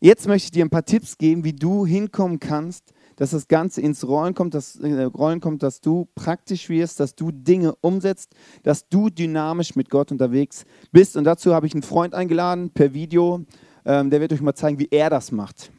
jetzt 0.00 0.26
möchte 0.26 0.46
ich 0.46 0.50
dir 0.50 0.64
ein 0.64 0.70
paar 0.70 0.84
Tipps 0.84 1.18
geben, 1.18 1.44
wie 1.44 1.52
du 1.52 1.86
hinkommen 1.86 2.40
kannst, 2.40 2.92
dass 3.16 3.30
das 3.30 3.48
Ganze 3.48 3.80
ins 3.80 4.06
Rollen 4.06 4.34
kommt, 4.34 4.54
dass, 4.54 4.76
äh, 4.76 5.04
Rollen 5.04 5.40
kommt, 5.40 5.62
dass 5.62 5.80
du 5.80 6.06
praktisch 6.14 6.68
wirst, 6.68 7.00
dass 7.00 7.14
du 7.14 7.30
Dinge 7.32 7.74
umsetzt, 7.76 8.34
dass 8.62 8.88
du 8.88 9.08
dynamisch 9.08 9.74
mit 9.74 9.90
Gott 9.90 10.12
unterwegs 10.12 10.64
bist. 10.92 11.16
Und 11.16 11.24
dazu 11.24 11.54
habe 11.54 11.66
ich 11.66 11.72
einen 11.72 11.82
Freund 11.82 12.14
eingeladen 12.14 12.70
per 12.70 12.92
Video, 12.92 13.44
ähm, 13.84 14.10
der 14.10 14.20
wird 14.20 14.32
euch 14.32 14.42
mal 14.42 14.54
zeigen, 14.54 14.78
wie 14.78 14.88
er 14.90 15.10
das 15.10 15.32
macht. 15.32 15.70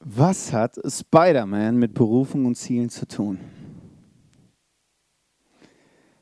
Was 0.00 0.52
hat 0.52 0.78
Spider-Man 0.86 1.76
mit 1.76 1.94
Berufung 1.94 2.44
und 2.44 2.54
Zielen 2.54 2.90
zu 2.90 3.08
tun? 3.08 3.40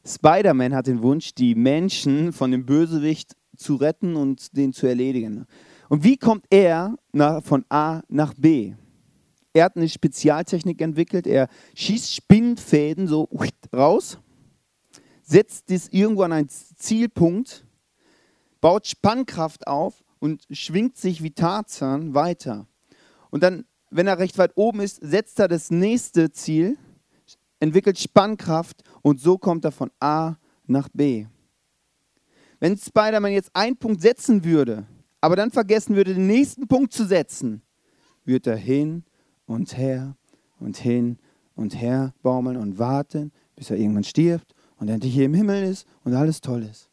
Spider-Man 0.07 0.75
hat 0.75 0.87
den 0.87 1.03
Wunsch, 1.03 1.35
die 1.35 1.55
Menschen 1.55 2.33
von 2.33 2.51
dem 2.51 2.67
Bösewicht 2.67 3.37
zu 3.57 3.77
retten 3.77 4.17
und 4.17 4.57
den 4.57 4.73
zu 4.73 4.87
erledigen. 4.87 5.47
Und 5.89 6.05
wie 6.05 6.17
kommt 6.17 6.45
er 6.51 6.97
nach, 7.13 7.43
von 7.43 7.65
A 7.69 8.03
nach 8.09 8.35
B? 8.35 8.75
Er 9.53 9.65
hat 9.65 9.77
eine 9.77 9.89
Spezialtechnik 9.89 10.81
entwickelt. 10.81 11.27
Er 11.27 11.49
schießt 11.75 12.13
Spinnfäden 12.13 13.07
so 13.07 13.29
raus, 13.73 14.19
setzt 15.23 15.71
das 15.71 15.89
irgendwo 15.89 16.23
an 16.23 16.33
einen 16.33 16.49
Zielpunkt, 16.49 17.65
baut 18.61 18.87
Spannkraft 18.87 19.67
auf 19.67 20.05
und 20.19 20.45
schwingt 20.51 20.97
sich 20.97 21.23
wie 21.23 21.31
Tarzan 21.31 22.15
weiter. 22.15 22.67
Und 23.31 23.43
dann, 23.43 23.65
wenn 23.91 24.07
er 24.07 24.19
recht 24.19 24.39
weit 24.39 24.53
oben 24.57 24.81
ist, 24.81 24.97
setzt 25.01 25.39
er 25.39 25.49
das 25.49 25.71
nächste 25.71 26.33
Ziel, 26.33 26.77
entwickelt 27.61 27.99
Spannkraft 27.99 28.83
und 29.03 29.21
so 29.21 29.39
kommt 29.39 29.65
er 29.65 29.73
von 29.73 29.91
A 30.01 30.37
nach 30.67 30.89
B. 30.93 31.27
Wenn 32.61 32.77
Spider-Man 32.77 33.33
jetzt 33.33 33.51
einen 33.55 33.77
Punkt 33.77 34.01
setzen 34.01 34.45
würde, 34.45 34.87
aber 35.21 35.37
dann 35.37 35.51
vergessen 35.51 35.97
würde, 35.97 36.15
den 36.15 36.27
nächsten 36.27 36.67
Punkt 36.67 36.93
zu 36.93 37.05
setzen, 37.05 37.63
würde 38.25 38.51
er 38.51 38.57
hin 38.57 39.05
und 39.47 39.77
her 39.77 40.17
und 40.61 40.77
hin 40.77 41.19
und 41.57 41.81
her 41.81 42.15
baumeln 42.23 42.57
und 42.57 42.79
warten, 42.79 43.33
bis 43.57 43.71
er 43.71 43.77
irgendwann 43.77 44.05
stirbt 44.05 44.55
und 44.79 44.89
endlich 44.89 45.15
hier 45.15 45.27
im 45.27 45.35
Himmel 45.35 45.65
ist 45.65 45.87
und 46.05 46.15
alles 46.15 46.41
toll 46.41 46.63
ist. 46.63 46.89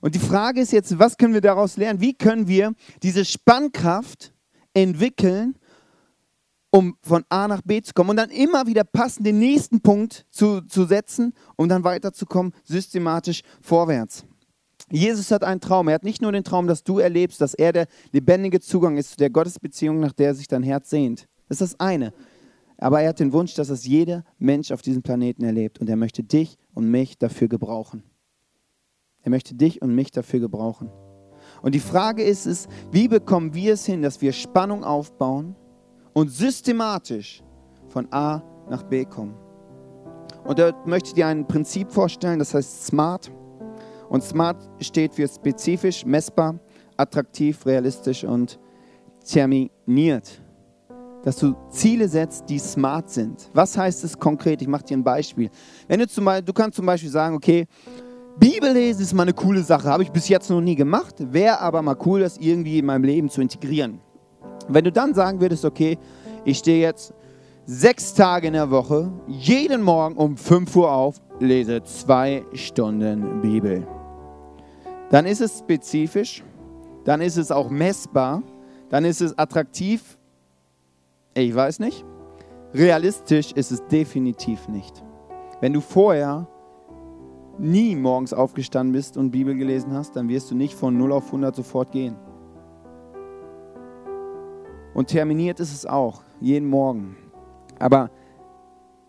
Und 0.00 0.14
die 0.14 0.20
Frage 0.20 0.60
ist 0.60 0.72
jetzt, 0.72 0.98
was 0.98 1.16
können 1.16 1.34
wir 1.34 1.40
daraus 1.40 1.76
lernen? 1.76 2.00
Wie 2.00 2.14
können 2.14 2.46
wir 2.46 2.74
diese 3.02 3.24
Spannkraft 3.24 4.34
entwickeln, 4.74 5.56
um 6.74 6.96
von 7.02 7.24
A 7.28 7.46
nach 7.46 7.62
B 7.62 7.80
zu 7.82 7.92
kommen 7.94 8.10
und 8.10 8.16
dann 8.16 8.30
immer 8.30 8.66
wieder 8.66 8.82
passend 8.82 9.24
den 9.24 9.38
nächsten 9.38 9.80
Punkt 9.80 10.26
zu, 10.30 10.60
zu 10.62 10.86
setzen, 10.86 11.32
um 11.54 11.68
dann 11.68 11.84
weiterzukommen, 11.84 12.52
systematisch 12.64 13.42
vorwärts. 13.60 14.24
Jesus 14.90 15.30
hat 15.30 15.44
einen 15.44 15.60
Traum. 15.60 15.86
Er 15.86 15.94
hat 15.94 16.02
nicht 16.02 16.20
nur 16.20 16.32
den 16.32 16.42
Traum, 16.42 16.66
dass 16.66 16.82
du 16.82 16.98
erlebst, 16.98 17.40
dass 17.40 17.54
er 17.54 17.72
der 17.72 17.86
lebendige 18.10 18.58
Zugang 18.58 18.96
ist 18.96 19.10
zu 19.10 19.16
der 19.16 19.30
Gottesbeziehung, 19.30 20.00
nach 20.00 20.12
der 20.12 20.34
sich 20.34 20.48
dein 20.48 20.64
Herz 20.64 20.90
sehnt. 20.90 21.28
Das 21.48 21.60
ist 21.60 21.74
das 21.74 21.80
eine. 21.80 22.12
Aber 22.76 23.00
er 23.00 23.10
hat 23.10 23.20
den 23.20 23.32
Wunsch, 23.32 23.54
dass 23.54 23.68
es 23.68 23.86
jeder 23.86 24.24
Mensch 24.38 24.72
auf 24.72 24.82
diesem 24.82 25.02
Planeten 25.02 25.44
erlebt. 25.44 25.78
Und 25.78 25.88
er 25.88 25.96
möchte 25.96 26.24
dich 26.24 26.58
und 26.74 26.90
mich 26.90 27.18
dafür 27.18 27.46
gebrauchen. 27.46 28.02
Er 29.22 29.30
möchte 29.30 29.54
dich 29.54 29.80
und 29.80 29.94
mich 29.94 30.10
dafür 30.10 30.40
gebrauchen. 30.40 30.90
Und 31.62 31.76
die 31.76 31.80
Frage 31.80 32.24
ist 32.24 32.46
es, 32.46 32.66
wie 32.90 33.06
bekommen 33.06 33.54
wir 33.54 33.74
es 33.74 33.86
hin, 33.86 34.02
dass 34.02 34.20
wir 34.20 34.32
Spannung 34.32 34.82
aufbauen 34.82 35.54
und 36.14 36.30
systematisch 36.30 37.42
von 37.88 38.10
A 38.10 38.42
nach 38.70 38.82
B 38.84 39.04
kommen? 39.04 39.34
Und 40.44 40.58
dort 40.58 40.86
möchte 40.86 41.08
ich 41.08 41.14
dir 41.14 41.26
ein 41.26 41.46
Prinzip 41.46 41.90
vorstellen, 41.90 42.38
das 42.38 42.54
heißt 42.54 42.86
SMART. 42.86 43.30
Und 44.08 44.22
SMART 44.22 44.56
steht 44.80 45.14
für 45.14 45.26
spezifisch, 45.26 46.04
messbar, 46.04 46.58
attraktiv, 46.96 47.64
realistisch 47.66 48.24
und 48.24 48.58
terminiert. 49.24 50.40
Dass 51.22 51.36
du 51.36 51.54
Ziele 51.70 52.06
setzt, 52.06 52.48
die 52.50 52.58
smart 52.58 53.08
sind. 53.08 53.48
Was 53.54 53.78
heißt 53.78 54.04
es 54.04 54.18
konkret? 54.18 54.60
Ich 54.60 54.68
mache 54.68 54.84
dir 54.84 54.98
ein 54.98 55.04
Beispiel. 55.04 55.48
Wenn 55.88 56.00
du, 56.00 56.06
zum 56.06 56.26
Beispiel, 56.26 56.44
du 56.44 56.52
kannst 56.52 56.76
zum 56.76 56.84
Beispiel 56.84 57.10
sagen, 57.10 57.34
okay, 57.34 57.66
Bibellesen 58.38 59.02
ist 59.02 59.14
mal 59.14 59.22
eine 59.22 59.32
coole 59.32 59.62
Sache, 59.62 59.88
habe 59.88 60.02
ich 60.02 60.10
bis 60.10 60.28
jetzt 60.28 60.50
noch 60.50 60.60
nie 60.60 60.74
gemacht, 60.74 61.14
wäre 61.18 61.60
aber 61.60 61.80
mal 61.80 61.96
cool, 62.04 62.20
das 62.20 62.36
irgendwie 62.36 62.80
in 62.80 62.86
meinem 62.86 63.04
Leben 63.04 63.30
zu 63.30 63.40
integrieren. 63.40 64.00
Wenn 64.68 64.84
du 64.84 64.92
dann 64.92 65.14
sagen 65.14 65.40
würdest, 65.40 65.64
okay, 65.64 65.98
ich 66.44 66.58
stehe 66.58 66.80
jetzt 66.80 67.14
sechs 67.66 68.14
Tage 68.14 68.46
in 68.46 68.52
der 68.52 68.70
Woche, 68.70 69.10
jeden 69.26 69.82
Morgen 69.82 70.16
um 70.16 70.36
5 70.36 70.76
Uhr 70.76 70.92
auf, 70.92 71.20
lese 71.40 71.82
zwei 71.82 72.44
Stunden 72.52 73.40
Bibel 73.40 73.86
dann 75.14 75.26
ist 75.26 75.40
es 75.40 75.60
spezifisch, 75.60 76.42
dann 77.04 77.20
ist 77.20 77.36
es 77.36 77.52
auch 77.52 77.70
messbar, 77.70 78.42
dann 78.88 79.04
ist 79.04 79.20
es 79.20 79.38
attraktiv. 79.38 80.18
Ich 81.34 81.54
weiß 81.54 81.78
nicht. 81.78 82.04
Realistisch 82.72 83.52
ist 83.52 83.70
es 83.70 83.86
definitiv 83.86 84.66
nicht. 84.66 85.04
Wenn 85.60 85.72
du 85.72 85.80
vorher 85.80 86.48
nie 87.58 87.94
morgens 87.94 88.34
aufgestanden 88.34 88.92
bist 88.92 89.16
und 89.16 89.30
Bibel 89.30 89.54
gelesen 89.54 89.92
hast, 89.92 90.16
dann 90.16 90.28
wirst 90.28 90.50
du 90.50 90.56
nicht 90.56 90.74
von 90.74 90.98
0 90.98 91.12
auf 91.12 91.26
100 91.26 91.54
sofort 91.54 91.92
gehen. 91.92 92.16
Und 94.94 95.08
terminiert 95.08 95.60
ist 95.60 95.74
es 95.74 95.84
auch, 95.84 96.22
jeden 96.40 96.68
Morgen. 96.68 97.16
Aber 97.78 98.10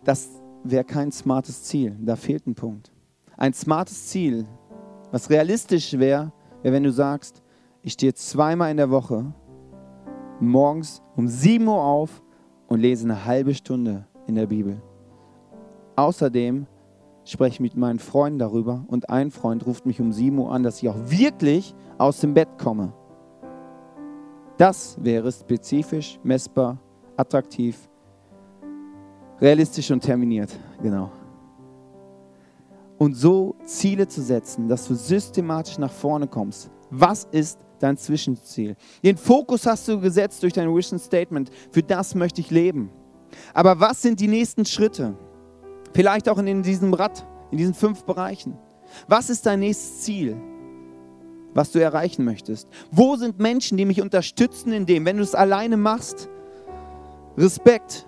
das 0.04 0.28
wäre 0.64 0.84
kein 0.84 1.12
smartes 1.12 1.62
Ziel. 1.62 1.96
Da 2.00 2.16
fehlt 2.16 2.46
ein 2.46 2.54
Punkt. 2.54 2.92
Ein 3.36 3.52
smartes 3.52 4.08
Ziel 4.08 4.46
was 5.10 5.30
realistisch 5.30 5.92
wäre, 5.98 6.32
wäre, 6.62 6.74
wenn 6.74 6.82
du 6.82 6.92
sagst, 6.92 7.42
ich 7.82 7.92
stehe 7.92 8.14
zweimal 8.14 8.70
in 8.70 8.76
der 8.76 8.90
Woche 8.90 9.32
morgens 10.40 11.00
um 11.16 11.28
7 11.28 11.66
Uhr 11.66 11.80
auf 11.80 12.22
und 12.66 12.80
lese 12.80 13.04
eine 13.04 13.24
halbe 13.24 13.54
Stunde 13.54 14.06
in 14.26 14.34
der 14.34 14.46
Bibel. 14.46 14.82
Außerdem 15.94 16.66
spreche 17.24 17.54
ich 17.54 17.60
mit 17.60 17.76
meinen 17.76 17.98
Freunden 17.98 18.38
darüber 18.38 18.84
und 18.88 19.08
ein 19.08 19.30
Freund 19.30 19.64
ruft 19.66 19.86
mich 19.86 20.00
um 20.00 20.12
7 20.12 20.36
Uhr 20.38 20.52
an, 20.52 20.62
dass 20.62 20.82
ich 20.82 20.88
auch 20.88 20.98
wirklich 21.08 21.74
aus 21.98 22.20
dem 22.20 22.34
Bett 22.34 22.48
komme. 22.58 22.92
Das 24.56 24.96
wäre 25.00 25.30
spezifisch, 25.30 26.18
messbar, 26.22 26.78
attraktiv, 27.16 27.88
realistisch 29.40 29.90
und 29.90 30.00
terminiert. 30.00 30.50
Genau 30.82 31.10
und 32.98 33.14
so 33.14 33.56
Ziele 33.64 34.06
zu 34.08 34.22
setzen, 34.22 34.68
dass 34.68 34.86
du 34.88 34.94
systematisch 34.94 35.78
nach 35.78 35.92
vorne 35.92 36.26
kommst. 36.26 36.70
Was 36.90 37.24
ist 37.30 37.58
dein 37.78 37.96
Zwischenziel? 37.96 38.76
Den 39.02 39.16
Fokus 39.16 39.66
hast 39.66 39.86
du 39.88 40.00
gesetzt 40.00 40.42
durch 40.42 40.52
dein 40.52 40.74
Vision 40.74 40.98
Statement. 40.98 41.50
Für 41.70 41.82
das 41.82 42.14
möchte 42.14 42.40
ich 42.40 42.50
leben. 42.50 42.90
Aber 43.52 43.80
was 43.80 44.02
sind 44.02 44.20
die 44.20 44.28
nächsten 44.28 44.64
Schritte? 44.64 45.16
Vielleicht 45.92 46.28
auch 46.28 46.38
in 46.38 46.62
diesem 46.62 46.94
Rad, 46.94 47.26
in 47.50 47.58
diesen 47.58 47.74
fünf 47.74 48.04
Bereichen. 48.04 48.56
Was 49.08 49.30
ist 49.30 49.44
dein 49.46 49.60
nächstes 49.60 50.02
Ziel, 50.02 50.36
was 51.56 51.72
du 51.72 51.80
erreichen 51.80 52.24
möchtest? 52.24 52.68
Wo 52.90 53.16
sind 53.16 53.38
Menschen, 53.38 53.78
die 53.78 53.86
mich 53.86 54.02
unterstützen 54.02 54.72
in 54.72 54.84
dem? 54.84 55.06
Wenn 55.06 55.16
du 55.16 55.22
es 55.22 55.34
alleine 55.34 55.78
machst, 55.78 56.28
Respekt, 57.38 58.06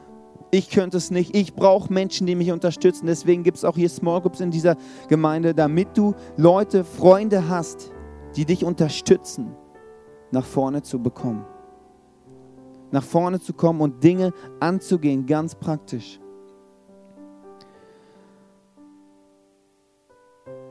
ich 0.51 0.69
könnte 0.69 0.99
es 0.99 1.11
nicht. 1.11 1.35
Ich 1.35 1.55
brauche 1.55 1.91
Menschen, 1.91 2.27
die 2.27 2.35
mich 2.35 2.53
unterstützen. 2.53 3.07
Deswegen 3.07 3.43
gibt 3.43 3.57
es 3.57 3.65
auch 3.65 3.77
hier 3.77 3.89
Small 3.89 4.21
Groups 4.21 4.41
in 4.41 4.51
dieser 4.51 4.77
Gemeinde, 5.09 5.55
damit 5.55 5.97
du 5.97 6.15
Leute, 6.37 6.85
Freunde 6.85 7.49
hast, 7.49 7.91
die 8.37 8.45
dich 8.45 8.65
unterstützen, 8.65 9.55
nach 10.31 10.45
vorne 10.45 10.83
zu 10.83 11.03
bekommen. 11.03 11.45
Nach 12.91 13.03
vorne 13.03 13.41
zu 13.41 13.55
kommen 13.55 13.81
und 13.81 14.05
Dinge 14.05 14.33
anzugehen, 14.61 15.27
ganz 15.27 15.55
praktisch. 15.55 16.21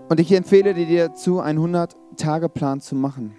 Und 0.09 0.19
ich 0.19 0.31
empfehle 0.31 0.73
dir 0.73 1.09
dazu 1.09 1.39
100 1.39 1.95
Tageplan 2.17 2.81
zu 2.81 2.95
machen. 2.95 3.33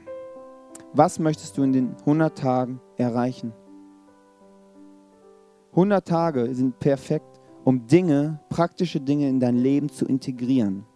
Was 0.94 1.18
möchtest 1.18 1.58
du 1.58 1.62
in 1.62 1.72
den 1.72 1.96
100 2.00 2.38
Tagen 2.38 2.80
erreichen? 2.96 3.52
100 5.72 6.08
Tage 6.08 6.54
sind 6.54 6.78
perfekt, 6.78 7.40
um 7.64 7.86
Dinge, 7.86 8.40
praktische 8.48 9.00
Dinge 9.00 9.28
in 9.28 9.38
dein 9.40 9.56
Leben 9.56 9.90
zu 9.90 10.06
integrieren. 10.06 10.86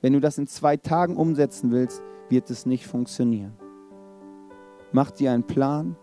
Wenn 0.00 0.12
du 0.12 0.20
das 0.20 0.38
in 0.38 0.46
zwei 0.46 0.76
Tagen 0.76 1.16
umsetzen 1.16 1.70
willst, 1.70 2.02
wird 2.28 2.50
es 2.50 2.66
nicht 2.66 2.86
funktionieren. 2.86 3.54
Mach 4.92 5.10
dir 5.10 5.32
einen 5.32 5.46
Plan, 5.46 5.96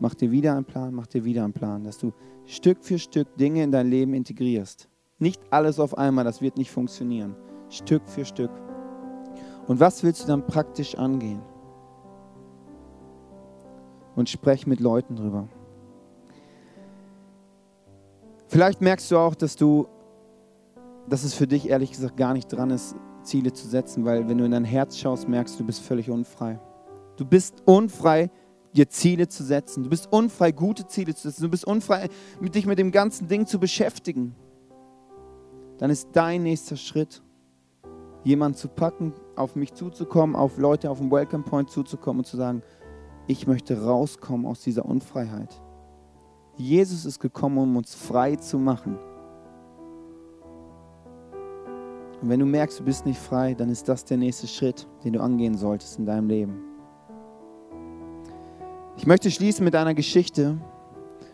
mach 0.00 0.14
dir 0.14 0.30
wieder 0.30 0.56
einen 0.56 0.64
Plan, 0.64 0.92
mach 0.94 1.06
dir 1.06 1.24
wieder 1.24 1.44
einen 1.44 1.52
Plan, 1.52 1.84
dass 1.84 1.98
du 1.98 2.12
Stück 2.46 2.82
für 2.82 2.98
Stück 2.98 3.36
Dinge 3.36 3.62
in 3.62 3.70
dein 3.70 3.88
Leben 3.88 4.14
integrierst. 4.14 4.88
Nicht 5.18 5.40
alles 5.50 5.78
auf 5.78 5.96
einmal, 5.96 6.24
das 6.24 6.40
wird 6.40 6.56
nicht 6.56 6.70
funktionieren. 6.70 7.36
Stück 7.68 8.02
für 8.08 8.24
Stück. 8.24 8.50
Und 9.70 9.78
was 9.78 10.02
willst 10.02 10.24
du 10.24 10.26
dann 10.26 10.44
praktisch 10.44 10.96
angehen? 10.96 11.40
Und 14.16 14.28
sprech 14.28 14.66
mit 14.66 14.80
Leuten 14.80 15.14
drüber. 15.14 15.46
Vielleicht 18.48 18.80
merkst 18.80 19.08
du 19.12 19.16
auch, 19.16 19.36
dass 19.36 19.54
du, 19.54 19.86
dass 21.08 21.22
es 21.22 21.34
für 21.34 21.46
dich 21.46 21.68
ehrlich 21.68 21.92
gesagt 21.92 22.16
gar 22.16 22.32
nicht 22.32 22.48
dran 22.48 22.70
ist, 22.70 22.96
Ziele 23.22 23.52
zu 23.52 23.68
setzen, 23.68 24.04
weil 24.04 24.28
wenn 24.28 24.38
du 24.38 24.44
in 24.44 24.50
dein 24.50 24.64
Herz 24.64 24.98
schaust, 24.98 25.28
merkst 25.28 25.54
du, 25.54 25.58
du 25.62 25.68
bist 25.68 25.82
völlig 25.82 26.10
unfrei. 26.10 26.58
Du 27.16 27.24
bist 27.24 27.62
unfrei, 27.64 28.28
dir 28.74 28.88
Ziele 28.88 29.28
zu 29.28 29.44
setzen. 29.44 29.84
Du 29.84 29.90
bist 29.90 30.12
unfrei, 30.12 30.50
gute 30.50 30.88
Ziele 30.88 31.14
zu 31.14 31.28
setzen. 31.30 31.42
Du 31.42 31.48
bist 31.48 31.64
unfrei, 31.64 32.08
dich 32.40 32.66
mit 32.66 32.80
dem 32.80 32.90
ganzen 32.90 33.28
Ding 33.28 33.46
zu 33.46 33.60
beschäftigen. 33.60 34.34
Dann 35.78 35.90
ist 35.90 36.08
dein 36.12 36.42
nächster 36.42 36.74
Schritt, 36.74 37.22
jemanden 38.24 38.58
zu 38.58 38.66
packen, 38.66 39.14
auf 39.40 39.56
mich 39.56 39.74
zuzukommen, 39.74 40.36
auf 40.36 40.58
Leute 40.58 40.90
auf 40.90 40.98
dem 40.98 41.10
Welcome 41.10 41.44
Point 41.44 41.70
zuzukommen 41.70 42.20
und 42.20 42.24
zu 42.26 42.36
sagen, 42.36 42.62
ich 43.26 43.46
möchte 43.46 43.82
rauskommen 43.82 44.46
aus 44.46 44.60
dieser 44.60 44.84
Unfreiheit. 44.84 45.60
Jesus 46.56 47.04
ist 47.04 47.20
gekommen, 47.20 47.58
um 47.58 47.76
uns 47.76 47.94
frei 47.94 48.36
zu 48.36 48.58
machen. 48.58 48.98
Und 52.20 52.28
wenn 52.28 52.40
du 52.40 52.46
merkst, 52.46 52.80
du 52.80 52.84
bist 52.84 53.06
nicht 53.06 53.18
frei, 53.18 53.54
dann 53.54 53.70
ist 53.70 53.88
das 53.88 54.04
der 54.04 54.18
nächste 54.18 54.46
Schritt, 54.46 54.86
den 55.04 55.14
du 55.14 55.20
angehen 55.20 55.56
solltest 55.56 55.98
in 55.98 56.04
deinem 56.04 56.28
Leben. 56.28 56.64
Ich 58.96 59.06
möchte 59.06 59.30
schließen 59.30 59.64
mit 59.64 59.74
einer 59.74 59.94
Geschichte 59.94 60.58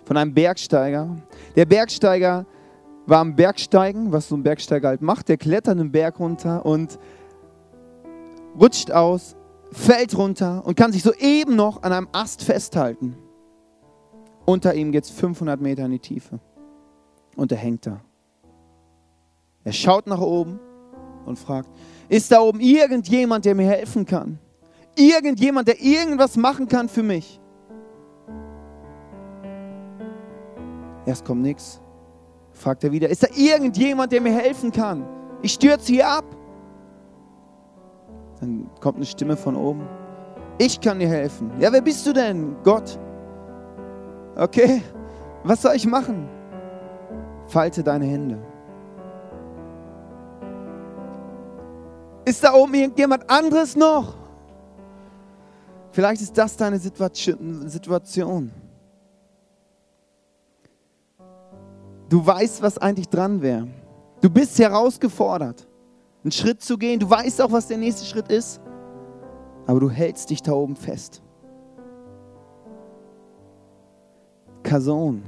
von 0.04 0.16
einem 0.16 0.32
Bergsteiger. 0.32 1.16
Der 1.56 1.64
Bergsteiger 1.64 2.46
war 3.06 3.18
am 3.18 3.34
Bergsteigen, 3.34 4.12
was 4.12 4.28
so 4.28 4.36
ein 4.36 4.44
Bergsteiger 4.44 4.88
halt 4.88 5.02
macht. 5.02 5.28
Der 5.28 5.36
klettert 5.36 5.78
einen 5.78 5.90
Berg 5.90 6.20
runter 6.20 6.64
und 6.64 6.98
rutscht 8.58 8.90
aus, 8.90 9.36
fällt 9.72 10.16
runter 10.16 10.64
und 10.64 10.76
kann 10.76 10.92
sich 10.92 11.02
soeben 11.02 11.56
noch 11.56 11.82
an 11.82 11.92
einem 11.92 12.08
Ast 12.12 12.42
festhalten. 12.42 13.16
Unter 14.44 14.74
ihm 14.74 14.92
geht 14.92 15.04
es 15.04 15.10
500 15.10 15.60
Meter 15.60 15.84
in 15.84 15.92
die 15.92 15.98
Tiefe. 15.98 16.38
Und 17.34 17.52
er 17.52 17.58
hängt 17.58 17.86
da. 17.86 18.00
Er 19.64 19.72
schaut 19.72 20.06
nach 20.06 20.20
oben 20.20 20.60
und 21.26 21.38
fragt, 21.38 21.68
ist 22.08 22.30
da 22.30 22.40
oben 22.40 22.60
irgendjemand, 22.60 23.44
der 23.44 23.54
mir 23.54 23.66
helfen 23.66 24.06
kann? 24.06 24.38
Irgendjemand, 24.94 25.68
der 25.68 25.80
irgendwas 25.82 26.36
machen 26.36 26.68
kann 26.68 26.88
für 26.88 27.02
mich? 27.02 27.40
Erst 31.04 31.24
kommt 31.24 31.42
nichts. 31.42 31.80
Fragt 32.52 32.84
er 32.84 32.92
wieder, 32.92 33.08
ist 33.08 33.22
da 33.22 33.28
irgendjemand, 33.36 34.12
der 34.12 34.20
mir 34.20 34.32
helfen 34.32 34.72
kann? 34.72 35.04
Ich 35.42 35.52
stürze 35.52 35.92
hier 35.92 36.08
ab. 36.08 36.24
Dann 38.40 38.68
kommt 38.81 38.96
eine 38.96 39.07
Stimme 39.07 39.37
von 39.37 39.57
oben. 39.57 39.87
Ich 40.59 40.81
kann 40.81 40.99
dir 40.99 41.09
helfen. 41.09 41.51
Ja, 41.59 41.72
wer 41.72 41.81
bist 41.81 42.07
du 42.07 42.12
denn? 42.12 42.57
Gott. 42.62 42.99
Okay, 44.37 44.83
was 45.44 45.62
soll 45.62 45.75
ich 45.75 45.87
machen? 45.87 46.29
Falte 47.46 47.83
deine 47.83 48.05
Hände. 48.07 48.38
Ist 52.25 52.42
da 52.42 52.53
oben 52.55 52.75
irgendjemand 52.75 53.31
anderes 53.31 53.77
noch? 53.77 54.16
Vielleicht 55.92 56.20
ist 56.20 56.37
das 56.37 56.57
deine 56.57 56.79
Situation. 56.79 58.51
Du 62.09 62.27
weißt, 62.27 62.61
was 62.62 62.79
eigentlich 62.79 63.09
dran 63.09 63.40
wäre. 63.40 63.68
Du 64.20 64.29
bist 64.29 64.59
herausgefordert, 64.59 65.66
einen 66.26 66.32
Schritt 66.32 66.60
zu 66.60 66.76
gehen. 66.76 66.98
Du 66.98 67.08
weißt 67.08 67.40
auch, 67.40 67.52
was 67.52 67.68
der 67.68 67.78
nächste 67.78 68.04
Schritt 68.04 68.28
ist. 68.28 68.60
Aber 69.68 69.78
du 69.78 69.88
hältst 69.88 70.30
dich 70.30 70.42
da 70.42 70.52
oben 70.52 70.74
fest. 70.74 71.22
Kason 74.64 75.22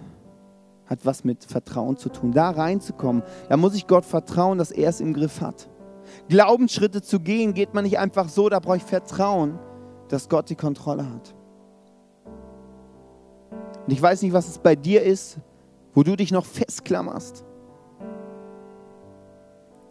hat 0.86 1.06
was 1.06 1.22
mit 1.22 1.44
Vertrauen 1.44 1.96
zu 1.96 2.08
tun. 2.08 2.32
Da 2.32 2.50
reinzukommen, 2.50 3.22
da 3.48 3.56
muss 3.56 3.76
ich 3.76 3.86
Gott 3.86 4.04
vertrauen, 4.04 4.58
dass 4.58 4.72
er 4.72 4.88
es 4.88 5.00
im 5.00 5.14
Griff 5.14 5.40
hat. 5.40 5.68
Glaubensschritte 6.28 7.00
zu 7.00 7.20
gehen, 7.20 7.54
geht 7.54 7.74
man 7.74 7.84
nicht 7.84 8.00
einfach 8.00 8.28
so, 8.28 8.48
da 8.48 8.58
brauche 8.58 8.78
ich 8.78 8.82
Vertrauen, 8.82 9.58
dass 10.08 10.28
Gott 10.28 10.50
die 10.50 10.56
Kontrolle 10.56 11.08
hat. 11.08 11.32
Und 13.86 13.92
ich 13.92 14.02
weiß 14.02 14.22
nicht, 14.22 14.32
was 14.32 14.48
es 14.48 14.58
bei 14.58 14.74
dir 14.74 15.02
ist, 15.02 15.38
wo 15.94 16.02
du 16.02 16.16
dich 16.16 16.32
noch 16.32 16.44
festklammerst. 16.44 17.44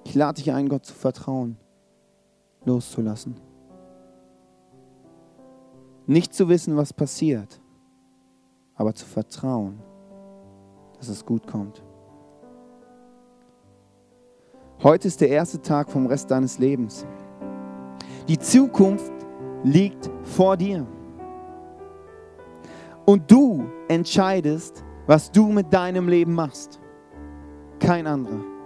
Ich 0.08 0.16
lade 0.16 0.42
dich 0.42 0.54
ein, 0.54 0.70
Gott 0.70 0.86
zu 0.86 0.94
vertrauen, 0.94 1.58
loszulassen. 2.64 3.36
Nicht 6.06 6.34
zu 6.34 6.48
wissen, 6.48 6.78
was 6.78 6.94
passiert, 6.94 7.60
aber 8.76 8.96
zu 8.96 9.06
vertrauen, 9.06 9.82
dass 10.98 11.10
es 11.10 11.26
gut 11.26 11.46
kommt. 11.46 11.84
Heute 14.82 15.10
ist 15.10 15.20
der 15.20 15.28
erste 15.28 15.62
Tag 15.62 15.92
vom 15.92 16.06
Rest 16.06 16.32
deines 16.32 16.58
Lebens. 16.58 17.06
Die 18.30 18.40
Zukunft 18.40 19.12
liegt 19.66 20.10
vor 20.24 20.56
dir. 20.56 20.88
Und 23.06 23.30
du 23.30 23.66
entscheidest, 23.90 24.86
was 25.06 25.30
du 25.34 25.52
mit 25.52 25.74
deinem 25.74 26.08
Leben 26.08 26.32
machst. 26.32 26.80
Kein 27.80 28.08
anderer. 28.08 28.57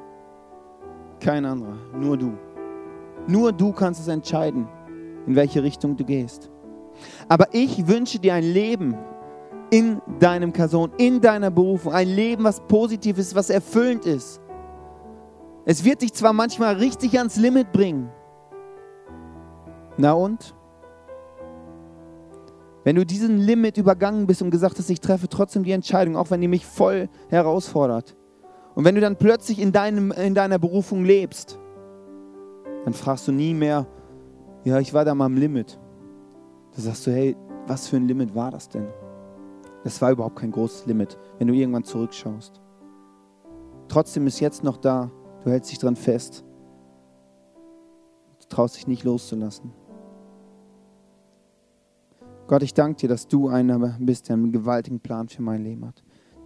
Kein 1.22 1.46
anderer. 1.46 1.78
Nur 1.96 2.18
du. 2.18 2.34
Nur 3.28 3.54
du 3.54 3.72
kannst 3.72 4.02
es 4.02 4.08
entscheiden, 4.10 4.68
in 5.26 5.36
welche 5.36 5.64
Richtung 5.64 5.96
du 5.96 6.04
gehst. 6.04 6.52
Aber 7.30 7.48
ich 7.54 7.88
wünsche 7.88 8.20
dir 8.20 8.34
ein 8.34 8.44
Leben, 8.44 8.98
in 9.72 10.02
deinem 10.20 10.52
Kason, 10.52 10.92
in 10.98 11.22
deiner 11.22 11.50
Berufung. 11.50 11.94
Ein 11.94 12.10
Leben, 12.10 12.44
was 12.44 12.60
positiv 12.60 13.18
ist, 13.18 13.34
was 13.34 13.50
erfüllend 13.50 14.06
ist. 14.06 14.42
Es 15.66 15.84
wird 15.84 16.02
dich 16.02 16.14
zwar 16.14 16.34
manchmal 16.34 16.76
richtig 16.76 17.18
ans 17.18 17.38
Limit 17.38 17.72
bringen. 17.72 18.10
Na 19.98 20.12
und? 20.12 20.54
Wenn 22.84 22.96
du 22.96 23.06
diesen 23.06 23.38
Limit 23.38 23.78
übergangen 23.78 24.28
bist 24.28 24.42
und 24.42 24.52
gesagt 24.52 24.78
hast, 24.78 24.90
ich 24.90 25.00
treffe 25.00 25.30
trotzdem 25.30 25.64
die 25.64 25.72
Entscheidung, 25.72 26.18
auch 26.18 26.32
wenn 26.32 26.42
die 26.42 26.48
mich 26.48 26.66
voll 26.66 27.10
herausfordert. 27.30 28.18
Und 28.82 28.86
wenn 28.86 28.96
du 28.96 29.02
dann 29.02 29.16
plötzlich 29.16 29.60
in, 29.60 29.72
deinem, 29.72 30.12
in 30.12 30.34
deiner 30.34 30.58
Berufung 30.58 31.06
lebst, 31.06 31.60
dann 32.84 32.96
fragst 32.96 33.28
du 33.28 33.32
nie 33.32 33.54
mehr, 33.54 33.86
ja, 34.64 34.80
ich 34.80 34.92
war 34.92 35.06
da 35.06 35.14
mal 35.14 35.26
am 35.26 35.36
Limit. 35.36 35.80
Da 36.76 36.82
sagst 36.82 37.06
du, 37.06 37.12
hey, 37.12 37.38
was 37.68 37.88
für 37.88 37.98
ein 37.98 38.08
Limit 38.08 38.34
war 38.34 38.50
das 38.50 38.70
denn? 38.70 38.88
Das 39.84 40.02
war 40.02 40.10
überhaupt 40.10 40.38
kein 40.38 40.50
großes 40.50 40.88
Limit, 40.88 41.20
wenn 41.38 41.48
du 41.48 41.54
irgendwann 41.54 41.84
zurückschaust. 41.84 42.60
Trotzdem 43.88 44.26
ist 44.26 44.40
jetzt 44.40 44.64
noch 44.64 44.78
da. 44.78 45.12
Du 45.44 45.52
hältst 45.52 45.70
dich 45.70 45.78
dran 45.78 45.96
fest. 45.96 46.44
Du 48.40 48.48
traust 48.50 48.78
dich 48.78 48.88
nicht 48.88 49.04
loszulassen. 49.04 49.74
Gott, 52.48 52.64
ich 52.64 52.74
danke 52.74 53.02
dir, 53.02 53.10
dass 53.10 53.28
du 53.28 53.48
einer 53.48 53.78
bist, 54.00 54.28
der 54.28 54.38
einen 54.38 54.52
gewaltigen 54.52 55.02
Plan 55.02 55.30
für 55.30 55.44
mein 55.44 55.64
Leben 55.64 55.86
hat. 55.86 56.02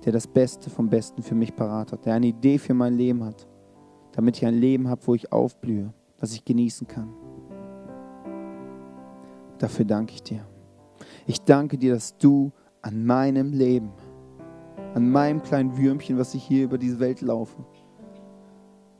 Der 0.05 0.13
das 0.13 0.27
Beste 0.27 0.69
vom 0.69 0.89
Besten 0.89 1.23
für 1.23 1.35
mich 1.35 1.55
parat 1.55 1.91
hat. 1.91 2.05
Der 2.05 2.13
eine 2.13 2.27
Idee 2.27 2.57
für 2.57 2.73
mein 2.73 2.93
Leben 2.93 3.23
hat. 3.23 3.47
Damit 4.11 4.37
ich 4.37 4.45
ein 4.45 4.53
Leben 4.53 4.87
habe, 4.87 5.01
wo 5.05 5.15
ich 5.15 5.31
aufblühe, 5.31 5.93
was 6.19 6.33
ich 6.33 6.45
genießen 6.45 6.87
kann. 6.87 7.09
Dafür 9.57 9.85
danke 9.85 10.13
ich 10.13 10.23
dir. 10.23 10.45
Ich 11.25 11.41
danke 11.41 11.77
dir, 11.77 11.93
dass 11.93 12.17
du 12.17 12.51
an 12.81 13.05
meinem 13.05 13.51
Leben, 13.51 13.91
an 14.93 15.09
meinem 15.09 15.41
kleinen 15.41 15.75
Würmchen, 15.75 16.17
was 16.17 16.35
ich 16.35 16.43
hier 16.43 16.65
über 16.65 16.77
diese 16.77 16.99
Welt 16.99 17.21
laufe, 17.21 17.65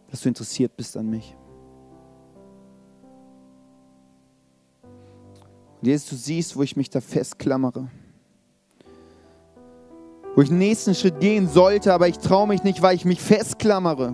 dass 0.09 0.21
du 0.21 0.29
interessiert 0.29 0.75
bist 0.75 0.97
an 0.97 1.09
mich. 1.09 1.37
Und 5.81 5.87
Jesus, 5.87 6.09
du 6.09 6.15
siehst, 6.15 6.57
wo 6.57 6.63
ich 6.63 6.75
mich 6.75 6.89
da 6.89 6.99
festklammere. 6.99 7.89
Wo 10.35 10.41
ich 10.41 10.49
den 10.49 10.57
nächsten 10.57 10.93
Schritt 10.93 11.19
gehen 11.19 11.47
sollte, 11.47 11.93
aber 11.93 12.07
ich 12.07 12.19
traue 12.19 12.47
mich 12.47 12.63
nicht, 12.63 12.81
weil 12.81 12.95
ich 12.95 13.05
mich 13.05 13.21
festklammere. 13.21 14.13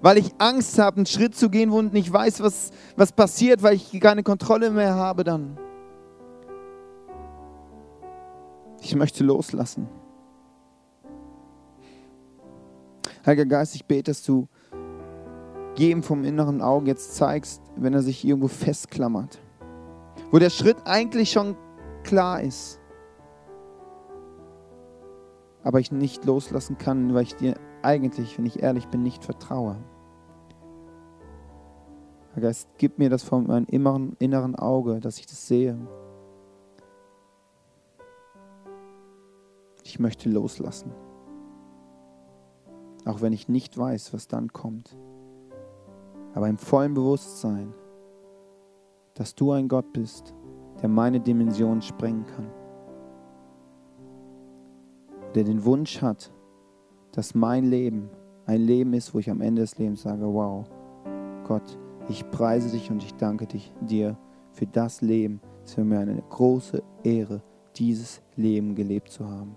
Weil 0.00 0.18
ich 0.18 0.32
Angst 0.38 0.78
habe, 0.78 0.98
einen 0.98 1.06
Schritt 1.06 1.34
zu 1.34 1.50
gehen, 1.50 1.72
wo 1.72 1.80
ich 1.80 1.92
nicht 1.92 2.12
weiß, 2.12 2.40
was, 2.40 2.70
was 2.96 3.12
passiert, 3.12 3.62
weil 3.62 3.74
ich 3.74 4.00
keine 4.00 4.22
Kontrolle 4.22 4.70
mehr 4.70 4.94
habe 4.94 5.24
dann. 5.24 5.58
Ich 8.80 8.94
möchte 8.94 9.24
loslassen. 9.24 9.88
Heiliger 13.26 13.46
Geist, 13.46 13.74
ich 13.74 13.86
bete, 13.86 14.10
dass 14.10 14.22
du 14.22 14.46
jedem 15.76 16.02
vom 16.02 16.24
inneren 16.24 16.60
Auge 16.60 16.88
jetzt 16.88 17.14
zeigst, 17.16 17.62
wenn 17.76 17.94
er 17.94 18.02
sich 18.02 18.24
irgendwo 18.24 18.48
festklammert. 18.48 19.38
Wo 20.30 20.38
der 20.38 20.50
Schritt 20.50 20.76
eigentlich 20.84 21.32
schon 21.32 21.56
klar 22.04 22.42
ist. 22.42 22.78
Aber 25.64 25.80
ich 25.80 25.90
nicht 25.90 26.24
loslassen 26.24 26.78
kann, 26.78 27.14
weil 27.14 27.24
ich 27.24 27.34
dir 27.34 27.56
eigentlich, 27.82 28.38
wenn 28.38 28.46
ich 28.46 28.62
ehrlich 28.62 28.86
bin, 28.88 29.02
nicht 29.02 29.24
vertraue. 29.24 29.76
Herr 32.34 32.42
Geist, 32.42 32.68
gib 32.78 32.98
mir 32.98 33.10
das 33.10 33.22
von 33.22 33.46
meinem 33.46 33.66
inneren, 33.66 34.16
inneren 34.18 34.54
Auge, 34.54 35.00
dass 35.00 35.18
ich 35.18 35.26
das 35.26 35.48
sehe. 35.48 35.76
Ich 39.82 39.98
möchte 39.98 40.28
loslassen. 40.28 40.92
Auch 43.04 43.20
wenn 43.20 43.32
ich 43.32 43.48
nicht 43.48 43.76
weiß, 43.76 44.12
was 44.12 44.28
dann 44.28 44.52
kommt. 44.52 44.96
Aber 46.34 46.48
im 46.48 46.58
vollen 46.58 46.94
Bewusstsein, 46.94 47.72
dass 49.14 49.34
du 49.34 49.52
ein 49.52 49.68
Gott 49.68 49.92
bist, 49.92 50.34
der 50.82 50.88
meine 50.88 51.20
Dimension 51.20 51.80
sprengen 51.80 52.26
kann. 52.26 52.50
Der 55.34 55.44
den 55.44 55.64
Wunsch 55.64 56.00
hat, 56.00 56.32
dass 57.12 57.34
mein 57.34 57.64
Leben 57.64 58.08
ein 58.46 58.60
Leben 58.60 58.92
ist, 58.92 59.14
wo 59.14 59.18
ich 59.18 59.30
am 59.30 59.40
Ende 59.40 59.62
des 59.62 59.78
Lebens 59.78 60.02
sage, 60.02 60.26
wow, 60.26 60.64
Gott, 61.44 61.78
ich 62.08 62.28
preise 62.30 62.70
dich 62.70 62.90
und 62.90 63.02
ich 63.02 63.14
danke 63.14 63.46
dich, 63.46 63.72
dir 63.80 64.16
für 64.52 64.66
das 64.66 65.00
Leben. 65.00 65.40
Es 65.64 65.70
ist 65.70 65.74
für 65.76 65.84
mich 65.84 65.98
eine 65.98 66.22
große 66.28 66.82
Ehre, 67.02 67.42
dieses 67.76 68.22
Leben 68.36 68.74
gelebt 68.74 69.10
zu 69.10 69.28
haben. 69.28 69.56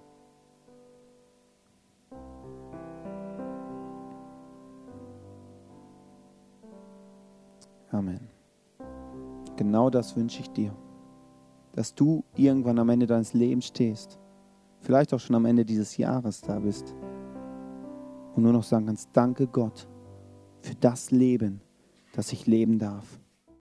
Amen. 7.92 8.30
Genau 9.56 9.90
das 9.90 10.16
wünsche 10.16 10.42
ich 10.42 10.50
dir. 10.52 10.72
Dass 11.74 11.94
du 11.94 12.24
irgendwann 12.36 12.80
am 12.80 12.90
Ende 12.90 13.08
deines 13.08 13.34
Lebens 13.34 13.66
stehst. 13.66 14.20
Vielleicht 14.88 15.14
auch 15.14 15.20
schon 15.20 15.36
am 15.36 15.44
Ende 15.44 15.66
dieses 15.66 15.98
Jahres 15.98 16.40
da 16.40 16.60
bist. 16.60 16.96
Und 18.36 18.44
nur 18.44 18.54
noch 18.54 18.64
sagen 18.64 18.86
kannst, 18.86 19.10
danke 19.12 19.46
Gott 19.46 19.86
für 20.62 20.76
das 20.76 21.12
Leben, 21.12 21.60
das 22.14 22.32
ich 22.32 22.48
leben 22.48 22.80
darf. 22.80 23.20